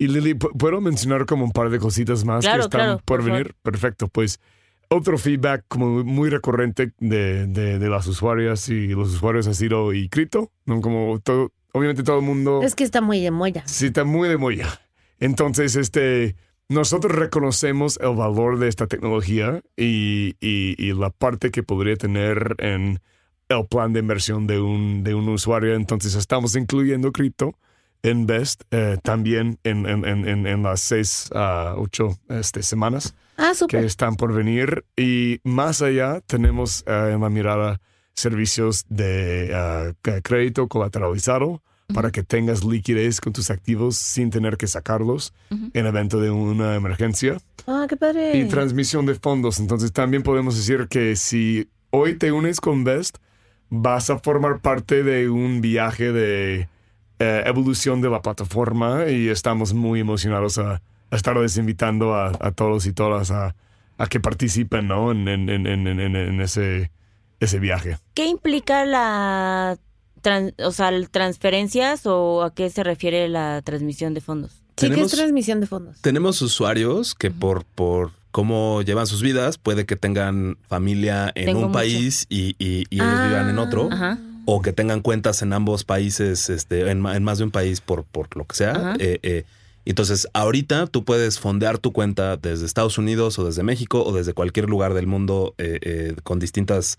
[0.02, 3.54] y Lili, ¿puedo mencionar como un par de cositas más que están por, venir?
[3.62, 4.40] Perfecto, pues
[4.88, 10.08] otro feedback como muy recurrente de, de, las usuarias y los usuarios ha sido y
[10.08, 10.80] cripto, ¿no?
[10.80, 12.62] Como todo, obviamente todo el mundo...
[12.64, 13.62] Es que está muy de molla.
[13.66, 14.80] Sí, está muy de molla.
[15.20, 16.34] Entonces, este,
[16.68, 22.56] nosotros reconocemos el valor de esta tecnología y, y, y la parte que podría tener
[22.58, 23.00] en
[23.48, 25.76] el plan de inversión de un, de un usuario.
[25.76, 27.56] Entonces, estamos incluyendo cripto
[28.02, 33.78] Invest eh, también en, en, en, en, las seis a ocho este, semanas ah, que
[33.78, 34.84] están por venir.
[34.96, 37.80] Y más allá tenemos eh, en la mirada
[38.14, 41.62] servicios de eh, crédito colateralizado
[41.94, 46.74] para que tengas liquidez con tus activos sin tener que sacarlos en evento de una
[46.74, 47.36] emergencia.
[47.66, 48.38] Ah, qué padre.
[48.38, 49.60] Y transmisión de fondos.
[49.60, 53.18] Entonces también podemos decir que si hoy te unes con Best,
[53.68, 56.68] vas a formar parte de un viaje de
[57.22, 62.92] eh, evolución de la plataforma y estamos muy emocionados a, estarles invitando a, todos y
[62.92, 63.54] todas a,
[64.10, 65.12] que participen ¿no?
[65.12, 66.90] en, en, ese,
[67.38, 67.98] ese viaje.
[68.14, 69.78] ¿Qué implica la
[70.64, 74.62] o sea, transferencias o a qué se refiere la transmisión de fondos?
[74.76, 76.00] Sí, ¿qué es transmisión de fondos?
[76.00, 81.70] Tenemos usuarios que por, por cómo llevan sus vidas, puede que tengan familia en un
[81.70, 83.90] país y, y, ellos vivan en otro.
[83.92, 88.04] Ajá o que tengan cuentas en ambos países, este, en, más de un país por,
[88.04, 88.94] por lo que sea.
[88.98, 89.44] Eh, eh,
[89.84, 94.32] entonces, ahorita tú puedes fondear tu cuenta desde Estados Unidos o desde México o desde
[94.32, 96.98] cualquier lugar del mundo eh, con distintas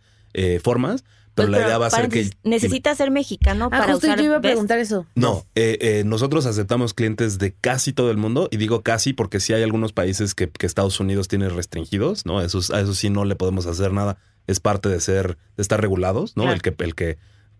[0.64, 1.04] formas,
[1.36, 2.30] pero Pues, la idea va a ser que...
[2.44, 4.52] ¿Necesita ser mexicano Ah, para justo usar yo iba a Best?
[4.54, 5.06] preguntar eso.
[5.16, 9.40] No, eh, eh, nosotros aceptamos clientes de casi todo el mundo y digo casi porque
[9.40, 12.42] sí hay algunos países que, que Estados Unidos tiene restringidos, ¿no?
[12.42, 14.18] Esos, a eso sí no le podemos hacer nada.
[14.46, 16.44] Es parte de ser, de estar regulados, ¿no?
[16.44, 16.56] Claro.
[16.56, 17.18] El que, el que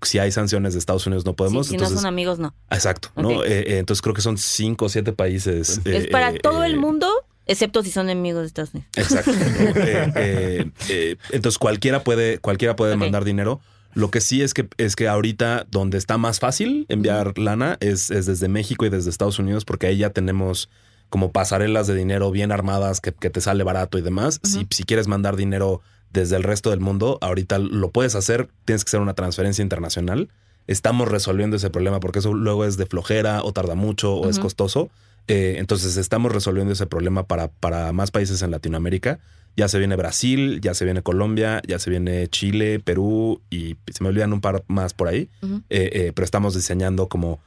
[0.08, 1.68] si hay sanciones de Estados Unidos no podemos.
[1.68, 2.54] Sí, si entonces, no son amigos, no.
[2.70, 3.44] exacto, ¿no?
[3.44, 5.82] Eh, eh, entonces creo que son cinco o siete países.
[5.86, 7.10] es eh, para eh, todo el mundo,
[7.46, 8.90] excepto si son enemigos de Estados Unidos.
[8.96, 9.32] Exacto.
[9.32, 10.74] ¿no?
[11.32, 13.62] Entonces cualquiera puede, cualquiera puede mandar dinero.
[13.94, 18.10] Lo que sí es que es que ahorita donde está más fácil enviar lana es,
[18.10, 20.70] es desde México y desde Estados Unidos, porque ahí ya tenemos
[21.10, 24.40] como pasarelas de dinero bien armadas que, que te sale barato y demás.
[24.44, 25.82] si, si quieres mandar dinero
[26.14, 30.30] desde el resto del mundo, ahorita lo puedes hacer, tienes que hacer una transferencia internacional.
[30.68, 34.40] Estamos resolviendo ese problema porque eso luego es de flojera o tarda mucho o es
[34.40, 34.90] costoso.
[35.28, 39.20] Eh, entonces estamos resolviendo ese problema para, para más países en Latinoamérica.
[39.58, 44.04] Ya se viene Brasil, ya se viene Colombia, ya se viene Chile, Perú y se
[44.04, 45.30] me olvidan un par más por ahí.
[45.70, 47.40] Eh, eh, pero estamos diseñando como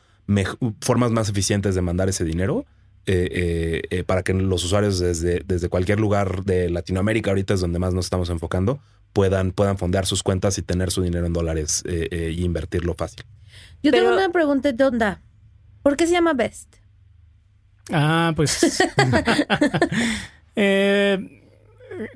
[0.81, 2.67] formas más eficientes de mandar ese dinero
[3.07, 7.61] eh, eh, eh, para que los usuarios desde, desde cualquier lugar de Latinoamérica, ahorita es
[7.61, 8.81] donde más nos estamos enfocando,
[9.13, 12.95] puedan, puedan fondear sus cuentas y tener su dinero en dólares eh, eh, y invertirlo
[12.95, 13.25] fácil.
[13.83, 15.23] Yo Pero- tengo una pregunta de onda.
[15.83, 16.75] ¿Por qué se llama Best?
[17.93, 18.59] Ah, pues.
[20.59, 21.43] Eh,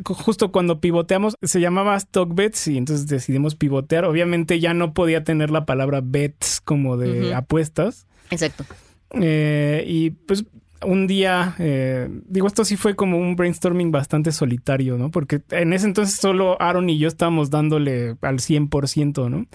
[0.04, 4.04] justo cuando pivoteamos, se llamaba Stockbets y entonces decidimos pivotear.
[4.06, 8.06] Obviamente ya no podía tener la palabra bets como de apuestas.
[8.30, 8.64] Exacto.
[9.12, 10.44] Eh, y pues
[10.84, 15.10] un día, eh, digo, esto sí fue como un brainstorming bastante solitario, ¿no?
[15.10, 19.46] Porque en ese entonces solo Aaron y yo estábamos dándole al 100%, ¿no?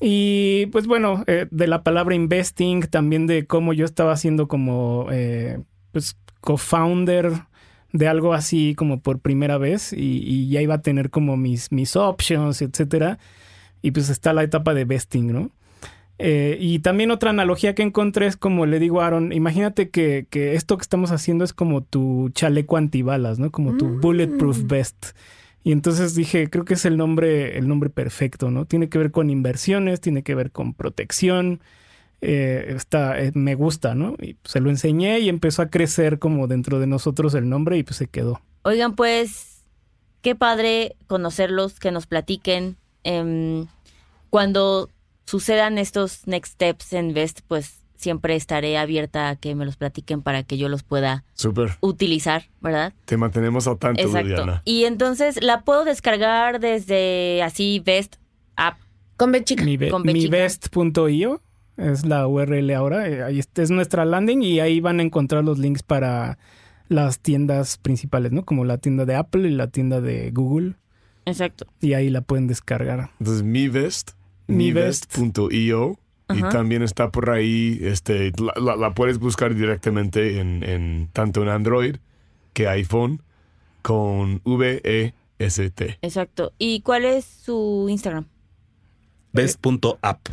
[0.00, 5.06] Y pues bueno, eh, de la palabra investing, también de cómo yo estaba haciendo como,
[5.12, 5.60] eh,
[5.92, 7.32] pues, co-founder
[7.92, 11.70] de algo así como por primera vez y, y ya iba a tener como mis,
[11.70, 13.18] mis options, etcétera.
[13.82, 15.50] Y pues está la etapa de vesting, ¿no?
[16.24, 20.26] Eh, y también otra analogía que encontré es como le digo a Aaron, imagínate que,
[20.30, 23.50] que esto que estamos haciendo es como tu chaleco antibalas, ¿no?
[23.50, 24.00] Como tu Mm.
[24.00, 25.06] bulletproof vest.
[25.64, 28.66] Y entonces dije, creo que es el nombre, el nombre perfecto, ¿no?
[28.66, 31.60] Tiene que ver con inversiones, tiene que ver con protección.
[32.24, 34.14] eh, está, eh, me gusta, ¿no?
[34.22, 37.82] Y se lo enseñé y empezó a crecer como dentro de nosotros el nombre y
[37.82, 38.40] pues se quedó.
[38.62, 39.64] Oigan, pues,
[40.20, 42.76] qué padre conocerlos, que nos platiquen.
[43.02, 43.66] Em,
[44.30, 44.88] cuando
[45.32, 50.20] sucedan estos next steps en Best, pues siempre estaré abierta a que me los platiquen
[50.20, 51.24] para que yo los pueda
[51.80, 52.92] utilizar, ¿verdad?
[53.06, 54.28] Te mantenemos al tanto, Exacto.
[54.28, 54.62] Diana.
[54.66, 58.16] Y entonces la puedo descargar desde así Best
[58.56, 58.76] app.
[59.16, 59.64] Con B chica.
[59.64, 60.24] Mi, be- Con B chica.
[60.36, 61.40] mibest.io
[61.78, 63.08] es la URL ahora.
[63.08, 66.36] eh, Ahí está, es nuestra landing y ahí van a encontrar los links para
[66.88, 68.44] las tiendas principales, ¿no?
[68.44, 70.74] Como la tienda de Apple y la tienda de Google.
[71.24, 71.66] Exacto.
[71.80, 73.10] Y ahí la pueden descargar.
[73.20, 74.10] Entonces, MiVest, Mivest.
[74.46, 75.98] mivest.io.
[76.34, 76.48] Y Ajá.
[76.48, 81.48] también está por ahí, este, la, la- la puedes buscar directamente en, en tanto en
[81.48, 81.96] Android
[82.54, 83.20] que iPhone
[83.82, 85.98] con V-E-S-T.
[86.00, 86.52] Exacto.
[86.58, 88.26] ¿Y cuál es su Instagram?
[89.32, 90.28] Best.app.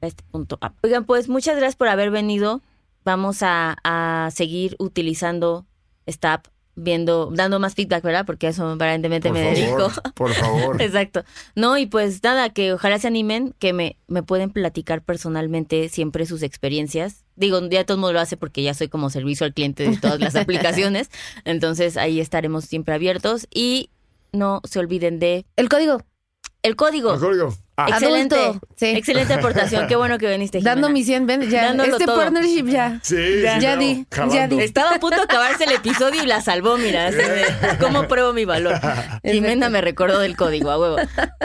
[0.00, 0.74] Best.app.
[0.84, 2.60] Oigan, pues muchas gracias por haber venido.
[3.04, 5.64] Vamos a, a seguir utilizando
[6.06, 8.24] esta app, viendo, dando más feedback, ¿verdad?
[8.26, 9.90] Porque eso aparentemente Por me dedico.
[10.14, 10.80] por favor.
[10.82, 11.24] Exacto.
[11.54, 16.26] No, y pues nada, que ojalá se animen, que me, me pueden platicar personalmente siempre
[16.26, 17.24] sus experiencias.
[17.36, 19.96] Digo, ya todo el mundo lo hace porque ya soy como servicio al cliente de
[19.96, 21.10] todas las aplicaciones.
[21.44, 23.46] Entonces ahí estaremos siempre abiertos.
[23.52, 23.90] Y
[24.32, 26.02] no se olviden de El código.
[26.62, 27.14] El código.
[27.14, 27.54] El código.
[27.76, 28.36] Ah, Excelente.
[28.76, 28.86] Sí.
[28.86, 29.86] Excelente aportación.
[29.88, 30.60] Qué bueno que viniste.
[30.60, 30.92] Dando Jimena.
[30.92, 31.64] mi 100, ven, ya.
[31.64, 32.16] Dándolo este todo.
[32.16, 33.00] partnership ya.
[33.02, 34.60] sí, Ya, sí, ya di, ya di.
[34.60, 37.06] Estaba a punto de acabarse el episodio y la salvó, mira.
[37.08, 37.44] así de,
[37.80, 38.74] ¿Cómo pruebo mi valor?
[39.24, 40.96] Jimena me recordó del código, a huevo.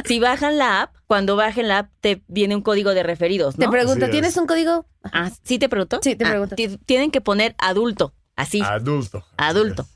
[0.06, 3.68] Si bajan la app, cuando bajen la app, te viene un código de referidos, Te
[3.70, 4.10] pregunto.
[4.10, 4.86] ¿tienes un código?
[5.04, 6.00] Ah, ¿Sí te preguntó?
[6.04, 6.56] Sí, te Ah, pregunto.
[6.56, 9.26] ti- tienen que poner adulto, así, Adulto.
[9.38, 9.88] adulto.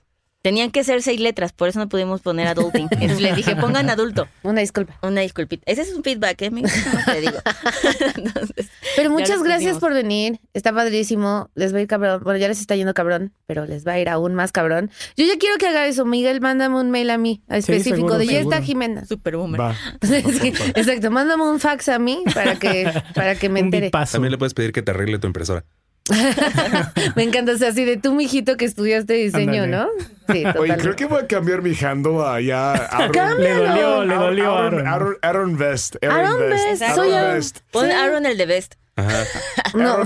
[0.41, 2.87] Tenían que ser seis letras, por eso no pudimos poner adulting.
[2.91, 4.27] Entonces les dije, pongan adulto.
[4.41, 4.97] Una disculpa.
[5.03, 5.63] Una disculpita.
[5.71, 6.49] Ese es un feedback, ¿eh?
[6.49, 6.61] No
[7.05, 7.33] te digo.
[8.15, 9.79] Entonces, Pero muchas gracias pusimos.
[9.79, 10.39] por venir.
[10.53, 11.49] Está padrísimo.
[11.53, 12.21] Les va a ir cabrón.
[12.23, 14.89] Bueno, ya les está yendo cabrón, pero les va a ir aún más cabrón.
[15.15, 16.05] Yo ya quiero que haga eso.
[16.05, 19.05] Miguel, mándame un mail a mí, a específico seguro, de ya está Jimena.
[19.05, 19.61] super boomer.
[19.61, 19.75] Va.
[20.01, 23.91] Sí, exacto, mándame un fax a mí para que, para que me Un entere.
[23.91, 25.65] También le puedes pedir que te arregle tu impresora.
[27.15, 29.67] Me encanta, o sea, así de tú, mijito, que estudiaste diseño.
[29.67, 29.87] ¿no?
[30.31, 32.73] Sí, Oye, creo que voy a cambiar mi handle a ya.
[32.91, 34.87] Aaron, Le dolió, le dolió Aaron, Aaron.
[34.87, 35.95] Aaron, Aaron Vest.
[36.03, 37.35] Aaron Vest, soy Aaron.
[37.35, 37.59] Vest.
[37.71, 37.91] Pon.
[37.91, 38.75] Aaron el de best.
[39.01, 39.23] Ajá.
[39.73, 40.03] No.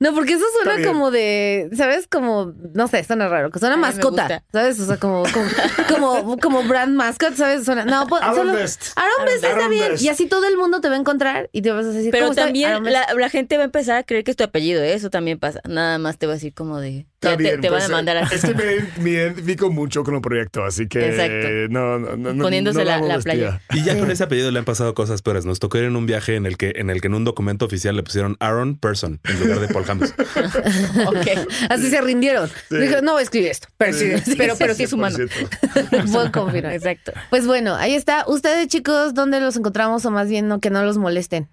[0.00, 0.88] No, porque eso Está suena bien.
[0.88, 2.08] como de, ¿sabes?
[2.08, 4.42] Como, no sé, suena raro, que suena mascota.
[4.52, 4.80] ¿sabes?
[4.80, 5.46] O sea, como, como,
[5.88, 7.64] como, como brand mascot, ¿sabes?
[7.64, 8.86] Suena, no, pues, Aaron solo- Best.
[8.96, 9.90] Aaron Best está Aaron bien.
[9.92, 10.02] Best.
[10.02, 12.24] Y así todo el mundo te va a encontrar y te vas a decir, Pero
[12.24, 14.82] ¿cómo está también la, la gente va a empezar a creer que es tu apellido,
[14.82, 14.94] ¿eh?
[14.94, 15.60] eso también pasa.
[15.68, 17.06] Nada más te va a decir como de...
[17.18, 18.20] Está te, bien, te van pues, a mandar a...
[18.24, 18.64] Es que me,
[19.02, 21.48] me identifico mucho con el proyecto, así que Exacto.
[21.70, 23.62] no, no, no, no- Poniéndose no la- molestia.
[23.72, 25.46] Y ya con ese apellido le han pasado cosas peores.
[25.46, 27.64] Nos tocó ir en un viaje en el que en el que en un documento
[27.64, 30.26] oficial le pusieron Aaron Person en lugar de Paul Hamilton.
[31.06, 31.26] Ok.
[31.70, 32.50] Así se rindieron.
[32.70, 33.68] Dijeron, no voy a escribir esto.
[33.78, 35.16] Pero sí, Pero- pero sí es humano.
[35.16, 36.12] 100%.
[36.12, 36.72] puedo confirmar.
[36.74, 37.12] Exacto.
[37.30, 38.24] Pues bueno, ahí está.
[38.28, 40.04] Ustedes, chicos, ¿dónde los encontramos?
[40.04, 41.48] O más bien, no, que no los molesten.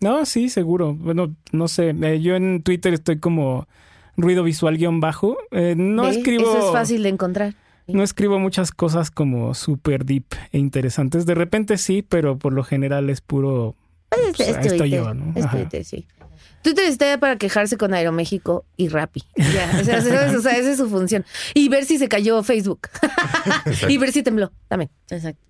[0.00, 0.94] No, sí, seguro.
[0.94, 1.90] Bueno, no sé.
[2.02, 3.68] eh, yo en Twitter estoy como
[4.18, 5.38] ruido visual guion bajo.
[5.52, 6.10] Eh, no ¿Ve?
[6.10, 6.42] escribo.
[6.42, 7.54] Eso es fácil de encontrar.
[7.86, 11.24] No escribo muchas cosas como súper deep e interesantes.
[11.24, 13.74] De repente sí, pero por lo general es puro.
[14.10, 15.32] Es, Pues, es Twitter, yo, ¿no?
[15.34, 15.50] es.
[15.50, 16.06] Twitter, sí.
[16.62, 19.22] Twitter está para quejarse con Aeroméxico y Rappi.
[19.36, 20.34] Ya, o sea, ¿sabes?
[20.36, 21.24] O sea, esa es su función.
[21.54, 22.88] Y ver si se cayó Facebook.
[23.88, 24.90] y ver si tembló también.
[25.08, 25.40] Exacto.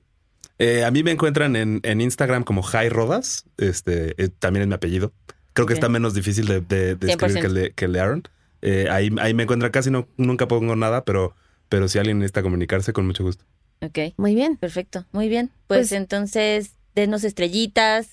[0.60, 3.46] Eh, a mí me encuentran en, en Instagram como Jai Rodas.
[3.56, 5.12] Este eh, también es mi apellido.
[5.54, 7.40] Creo que está menos difícil de, de- de escribir 100%.
[7.40, 8.22] que el de, que el de Aaron.
[8.62, 11.34] Eh, ahí, ahí me encuentran casi no, nunca pongo nada, pero,
[11.68, 13.44] pero si alguien necesita comunicarse, con mucho gusto.
[13.80, 14.14] Ok.
[14.16, 14.56] Muy bien.
[14.56, 15.06] Perfecto.
[15.12, 15.50] Muy bien.
[15.66, 18.08] Pues, Pues- entonces, denos estrellitas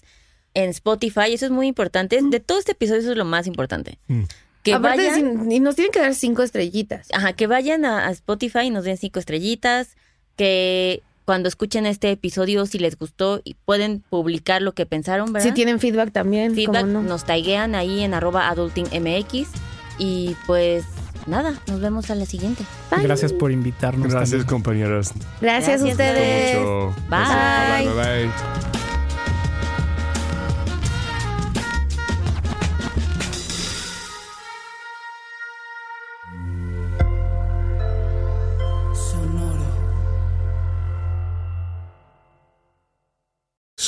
[0.54, 1.34] en Spotify.
[1.34, 2.20] Eso es muy importante.
[2.22, 3.98] De todo este episodio, eso es lo más importante.
[4.08, 4.24] Mm.
[4.64, 5.52] Que Aparte, vayan...
[5.52, 7.08] y nos tienen que dar cinco estrellitas.
[7.14, 9.96] Ajá, que vayan a, a Spotify y nos den cinco estrellitas,
[10.36, 15.48] que cuando escuchen este episodio, si les gustó, y pueden publicar lo que pensaron, ¿verdad?
[15.48, 16.56] Si tienen feedback también.
[16.56, 19.50] feedback, nos taguean ahí en arroba adultingmx
[19.98, 20.86] y pues
[21.28, 22.64] nada, nos vemos a la siguiente.
[22.92, 23.04] Bye.
[23.04, 24.08] Gracias por invitarnos.
[24.08, 24.48] Gracias, también.
[24.48, 25.14] compañeras.
[25.42, 26.58] Gracias, a Gracias, ustedes.
[26.60, 26.96] Mucho.
[27.10, 27.86] Bye.
[27.86, 28.76] Bye, bye, bye.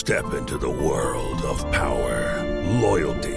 [0.07, 2.41] Step into the world of power,
[2.79, 3.36] loyalty,